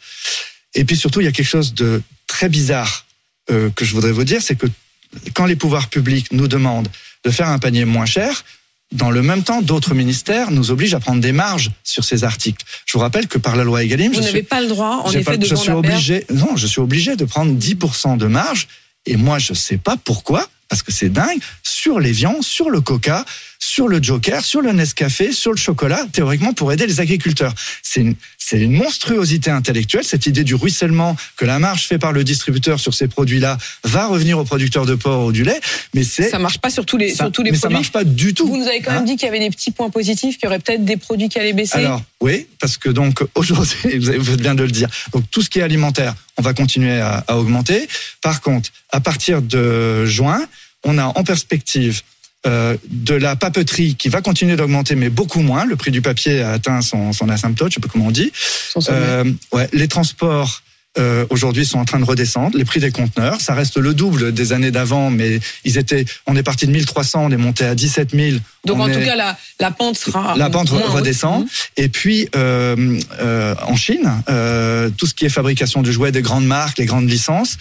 Et 0.75 0.85
puis 0.85 0.97
surtout, 0.97 1.21
il 1.21 1.25
y 1.25 1.29
a 1.29 1.33
quelque 1.33 1.47
chose 1.47 1.75
de 1.75 2.03
très 2.27 2.49
bizarre 2.49 3.07
euh, 3.51 3.71
que 3.75 3.85
je 3.85 3.93
voudrais 3.95 4.13
vous 4.13 4.25
dire, 4.25 4.41
c'est 4.43 4.57
que 4.57 4.67
quand 5.35 5.47
les 5.47 5.57
pouvoirs 5.57 5.89
publics 5.89 6.33
nous 6.33 6.49
demandent 6.49 6.89
de 7.25 7.31
faire 7.31 7.49
un 7.49 7.59
panier 7.59 7.85
moins 7.85 8.07
cher, 8.07 8.45
dans 8.93 9.11
le 9.11 9.23
même 9.23 9.43
temps, 9.43 9.63
d'autres 9.63 9.95
ministères 9.95 10.51
nous 10.51 10.71
obligent 10.71 10.95
à 10.95 11.01
prendre 11.01 11.21
des 11.23 11.33
marges 11.33 11.71
sur 11.83 12.05
ces 12.05 12.25
articles. 12.25 12.65
Je 12.85 12.93
vous 12.93 12.99
rappelle 12.99 13.27
que 13.27 13.39
par 13.39 13.57
la 13.57 13.65
loi 13.65 13.83
Egalim, 13.83 14.13
vous 14.13 14.19
je 14.21 14.27
n'avez 14.27 14.43
pas 14.43 14.61
le 14.61 14.69
droit, 14.69 15.03
en 15.05 15.11
effet, 15.11 15.25
pas- 15.25 15.37
de 15.39 15.47
je 15.47 15.55
suis 15.55 15.67
perte. 15.67 15.79
obligé, 15.79 16.27
non, 16.31 16.57
je 16.57 16.67
suis 16.67 16.81
obligé 16.81 17.17
de 17.17 17.25
prendre 17.25 17.53
10% 17.55 18.17
de 18.19 18.27
marge. 18.27 18.69
Et 19.07 19.17
moi, 19.17 19.39
je 19.39 19.55
sais 19.55 19.79
pas 19.79 19.97
pourquoi, 19.97 20.47
parce 20.69 20.83
que 20.83 20.93
c'est 20.93 21.09
dingue, 21.09 21.39
sur 21.63 22.01
les 22.01 22.13
viandes, 22.13 22.43
sur 22.43 22.69
le 22.71 22.81
coca, 22.81 23.25
sur 23.65 23.87
le 23.87 24.03
Joker, 24.03 24.45
sur 24.45 24.61
le 24.61 24.73
Nescafé, 24.73 25.31
sur 25.31 25.53
le 25.53 25.57
chocolat, 25.57 26.05
théoriquement 26.13 26.53
pour 26.53 26.73
aider 26.73 26.85
les 26.85 26.99
agriculteurs. 26.99 27.55
C'est 27.81 28.01
une, 28.01 28.17
c'est 28.37 28.59
une 28.59 28.73
monstruosité 28.73 29.51
intellectuelle, 29.51 30.03
cette 30.03 30.27
idée 30.27 30.43
du 30.43 30.57
ruissellement 30.57 31.17
que 31.37 31.45
la 31.45 31.61
marge 31.61 31.87
fait 31.87 31.99
par 31.99 32.11
le 32.13 32.25
distributeur 32.25 32.81
sur 32.81 32.93
ces 32.93 33.07
produits-là 33.07 33.59
va 33.85 34.09
revenir 34.09 34.37
au 34.39 34.45
producteur 34.45 34.85
de 34.85 34.97
porc 34.97 35.27
ou 35.27 35.33
du 35.33 35.45
lait, 35.45 35.61
mais 35.95 36.03
c'est 36.03 36.29
Ça 36.29 36.41
marche 36.41 36.59
pas 36.59 36.71
sur 36.71 36.85
tous 36.85 36.97
les, 36.97 37.11
ça- 37.11 37.25
sur 37.25 37.33
tous 37.33 37.45
les 37.45 37.53
mais 37.53 37.57
ça 37.57 37.69
produits. 37.69 37.77
marche 37.77 37.93
pas 37.93 38.03
du 38.03 38.35
tout. 38.35 38.49
Vous 38.49 38.57
nous 38.57 38.67
avez 38.67 38.81
quand 38.81 38.91
même 38.91 39.03
Hein 39.03 39.05
dit 39.05 39.15
qu'il 39.15 39.27
y 39.27 39.29
avait 39.29 39.39
des 39.39 39.51
petits 39.51 39.71
points 39.71 39.91
positifs, 39.91 40.39
qu'il 40.39 40.47
y 40.47 40.49
aurait 40.49 40.59
peut-être 40.59 40.85
des 40.85 40.97
produits 40.97 41.29
qui 41.29 41.39
allaient 41.39 41.53
baisser. 41.53 41.79
Alors 41.79 42.03
oui, 42.21 42.49
parce 42.59 42.77
que 42.77 42.89
donc 42.89 43.23
aujourd'hui, 43.37 43.99
vous 43.99 44.25
faites 44.25 44.43
bien 44.43 44.57
de 44.57 44.65
le 44.65 44.73
dire. 44.73 44.89
Donc 45.13 45.23
tout 45.31 45.41
ce 45.41 45.49
qui 45.49 45.61
est 45.61 45.63
alimentaire, 45.63 46.17
on 46.37 46.43
va 46.43 46.53
continuer 46.53 47.01
à, 47.01 47.25
à 47.29 47.37
augmenter. 47.37 47.87
Par 48.23 48.41
contre, 48.41 48.71
à 48.91 48.99
partir 49.01 49.41
de 49.41 50.05
juin, 50.05 50.43
on 50.83 50.99
a 50.99 51.05
en 51.05 51.23
perspective 51.23 52.03
euh, 52.47 52.77
de 52.91 53.15
la 53.15 53.37
papeterie 53.37 53.95
qui 53.95 54.09
va 54.09 54.21
continuer 54.21 54.57
d'augmenter, 54.57 54.95
mais 54.95 55.11
beaucoup 55.11 55.41
moins. 55.41 55.65
Le 55.65 55.77
prix 55.77 55.91
du 55.91 56.03
papier 56.03 56.43
a 56.43 56.53
atteint 56.53 56.81
son, 56.83 57.13
son 57.13 57.29
asymptote, 57.29 57.71
je 57.71 57.75
sais 57.77 57.81
pas 57.81 57.89
comment 57.89 58.07
on 58.07 58.11
dit. 58.11 58.33
Euh, 58.89 59.25
ouais, 59.53 59.69
les 59.73 59.89
transports 59.89 60.63
euh, 60.99 61.25
aujourd'hui 61.31 61.65
sont 61.65 61.79
en 61.79 61.87
train 61.87 62.01
de 62.01 62.05
redescendre. 62.05 62.59
Les 62.59 62.67
prix 62.67 62.79
des 62.81 62.91
conteneurs, 62.91 63.41
ça 63.41 63.55
reste 63.55 63.79
le 63.79 63.95
double 63.95 64.33
des 64.35 64.53
années 64.53 64.71
d'avant, 64.71 65.09
mais 65.11 65.41
ils 65.65 65.79
étaient, 65.79 66.05
on 66.27 66.37
est 66.37 66.43
parti 66.43 66.67
de 66.67 66.73
1300, 66.73 67.25
on 67.25 67.31
est 67.31 67.39
monté 67.39 67.65
à 67.65 67.75
17 67.75 68.11
000. 68.11 68.37
Donc 68.67 68.77
On 68.77 68.81
en 68.83 68.89
est- 68.89 68.93
tout 68.99 69.01
cas, 69.07 69.17
la, 69.17 69.39
la 69.59 69.71
pente 69.71 69.97
sera. 69.97 70.35
la 70.37 70.51
pente 70.51 70.69
redescend. 70.69 71.47
Et 71.79 71.89
puis 71.89 72.29
euh, 72.37 72.99
euh, 73.21 73.55
en 73.67 73.75
Chine, 73.75 74.07
tout 74.99 75.07
ce 75.07 75.15
qui 75.15 75.25
est 75.25 75.31
fabrication 75.31 75.81
de 75.81 75.91
jouets 75.91 76.13
des 76.13 76.21
grandes 76.23 76.45
marques, 76.47 76.77
les 76.79 76.85
grandes 76.87 77.09
licences, 77.09 77.57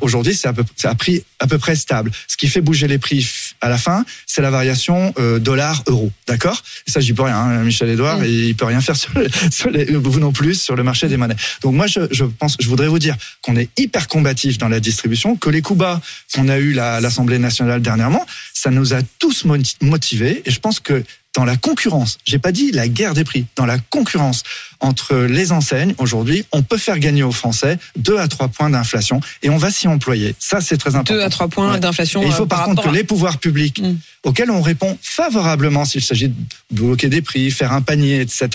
aujourd'hui 0.00 0.34
c'est 0.34 0.48
à 0.48 0.52
peu, 0.52 0.64
à 0.82 0.94
prix 0.96 1.22
à 1.38 1.46
peu 1.46 1.58
près 1.58 1.76
stable. 1.76 2.10
Ce 2.26 2.36
qui 2.36 2.48
fait 2.48 2.60
bouger 2.62 2.88
les 2.88 2.98
prix 2.98 3.24
à 3.62 3.68
la 3.68 3.78
fin, 3.78 4.04
c'est 4.26 4.42
la 4.42 4.50
variation 4.50 5.14
euh, 5.18 5.38
dollar-euro, 5.38 6.10
d'accord? 6.26 6.62
Ça 6.86 7.00
j'y 7.00 7.12
peux 7.14 7.22
rien, 7.22 7.36
hein, 7.36 7.62
Michel 7.64 7.88
Edouard, 7.88 8.18
Mm. 8.18 8.24
il 8.26 8.54
peut 8.56 8.66
rien 8.66 8.80
faire 8.80 8.96
sur, 8.96 9.10
le- 9.18 9.28
sur 9.50 9.70
les, 9.70 9.84
vous 9.86 10.20
non 10.20 10.32
plus 10.32 10.60
sur 10.60 10.76
le 10.76 10.82
marché 10.82 11.08
des 11.08 11.16
monnaies. 11.16 11.36
Donc 11.62 11.74
moi 11.74 11.86
je, 11.86 12.00
je 12.10 12.24
pense, 12.24 12.56
je 12.60 12.68
voudrais 12.68 12.88
vous 12.88 12.98
dire 12.98 13.16
qu'on 13.40 13.56
est 13.56 13.70
hyper 13.78 14.08
combatif 14.08 14.58
dans 14.58 14.68
la 14.68 14.80
distribution, 14.80 15.36
que 15.36 15.48
les 15.48 15.62
coups 15.62 15.78
bas 15.78 16.00
qu'on 16.34 16.48
a 16.48 16.58
eu 16.58 16.76
à 16.78 17.00
l'Assemblée 17.00 17.38
nationale 17.38 17.80
dernièrement, 17.80 18.26
ça 18.52 18.70
nous 18.70 18.92
a 18.94 18.98
tous 19.18 19.44
mo- 19.44 19.56
motivés, 19.80 20.42
et 20.44 20.50
je 20.50 20.58
pense 20.60 20.80
que 20.80 21.02
dans 21.34 21.44
la 21.44 21.56
concurrence, 21.56 22.18
j'ai 22.24 22.38
pas 22.38 22.52
dit 22.52 22.72
la 22.72 22.88
guerre 22.88 23.14
des 23.14 23.24
prix, 23.24 23.46
dans 23.56 23.64
la 23.66 23.78
concurrence 23.78 24.42
entre 24.80 25.14
les 25.16 25.52
enseignes, 25.52 25.94
aujourd'hui, 25.98 26.44
on 26.52 26.62
peut 26.62 26.76
faire 26.78 26.98
gagner 26.98 27.22
aux 27.22 27.32
Français 27.32 27.78
2 27.96 28.18
à 28.18 28.28
3 28.28 28.48
points 28.48 28.70
d'inflation 28.70 29.20
et 29.42 29.50
on 29.50 29.56
va 29.56 29.70
s'y 29.70 29.88
employer. 29.88 30.34
Ça, 30.38 30.60
c'est 30.60 30.76
très 30.76 30.94
important. 30.94 31.14
2 31.14 31.20
à 31.22 31.30
3 31.30 31.48
points 31.48 31.72
Ouais. 31.74 31.80
d'inflation. 31.80 32.22
Il 32.24 32.32
faut 32.32 32.42
euh, 32.42 32.46
par, 32.46 32.64
contre 32.64 32.82
que 32.84 32.88
les 32.90 33.04
pouvoirs 33.04 33.38
publics, 33.38 33.80
Mm. 33.80 33.96
auxquels 34.24 34.50
on 34.50 34.60
répond 34.62 34.98
favorablement 35.00 35.84
s'il 35.84 36.02
s'agit 36.02 36.28
de 36.28 36.34
bloquer 36.70 37.08
des 37.08 37.22
prix, 37.22 37.50
faire 37.50 37.72
un 37.72 37.82
panier, 37.82 38.20
etc. 38.20 38.48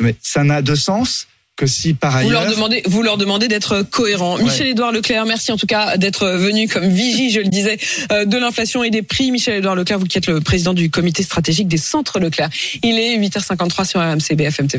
Mais 0.00 0.14
ça 0.22 0.44
n'a 0.44 0.62
de 0.62 0.74
sens 0.74 1.26
que 1.58 1.66
si 1.66 1.92
par 1.92 2.22
Vous 2.22 2.30
leur 2.30 2.48
demandez, 2.48 2.82
vous 2.86 3.02
leur 3.02 3.18
demandez 3.18 3.48
d'être 3.48 3.82
cohérents. 3.82 4.38
Michel-Édouard 4.38 4.92
Leclerc, 4.92 5.26
merci 5.26 5.50
en 5.50 5.56
tout 5.56 5.66
cas 5.66 5.96
d'être 5.96 6.28
venu 6.28 6.68
comme 6.68 6.88
vigie, 6.88 7.30
je 7.30 7.40
le 7.40 7.48
disais, 7.48 7.78
euh, 8.12 8.24
de 8.24 8.38
l'inflation 8.38 8.84
et 8.84 8.90
des 8.90 9.02
prix. 9.02 9.32
Michel-Édouard 9.32 9.74
Leclerc, 9.74 9.98
vous 9.98 10.06
qui 10.06 10.16
êtes 10.16 10.28
le 10.28 10.40
président 10.40 10.72
du 10.72 10.88
comité 10.88 11.24
stratégique 11.24 11.66
des 11.66 11.76
centres 11.76 12.20
Leclerc. 12.20 12.48
Il 12.84 12.96
est 12.98 13.18
8h53 13.18 13.84
sur 13.84 14.00
RMC 14.00 14.36
BFM 14.36 14.68
TV. 14.68 14.76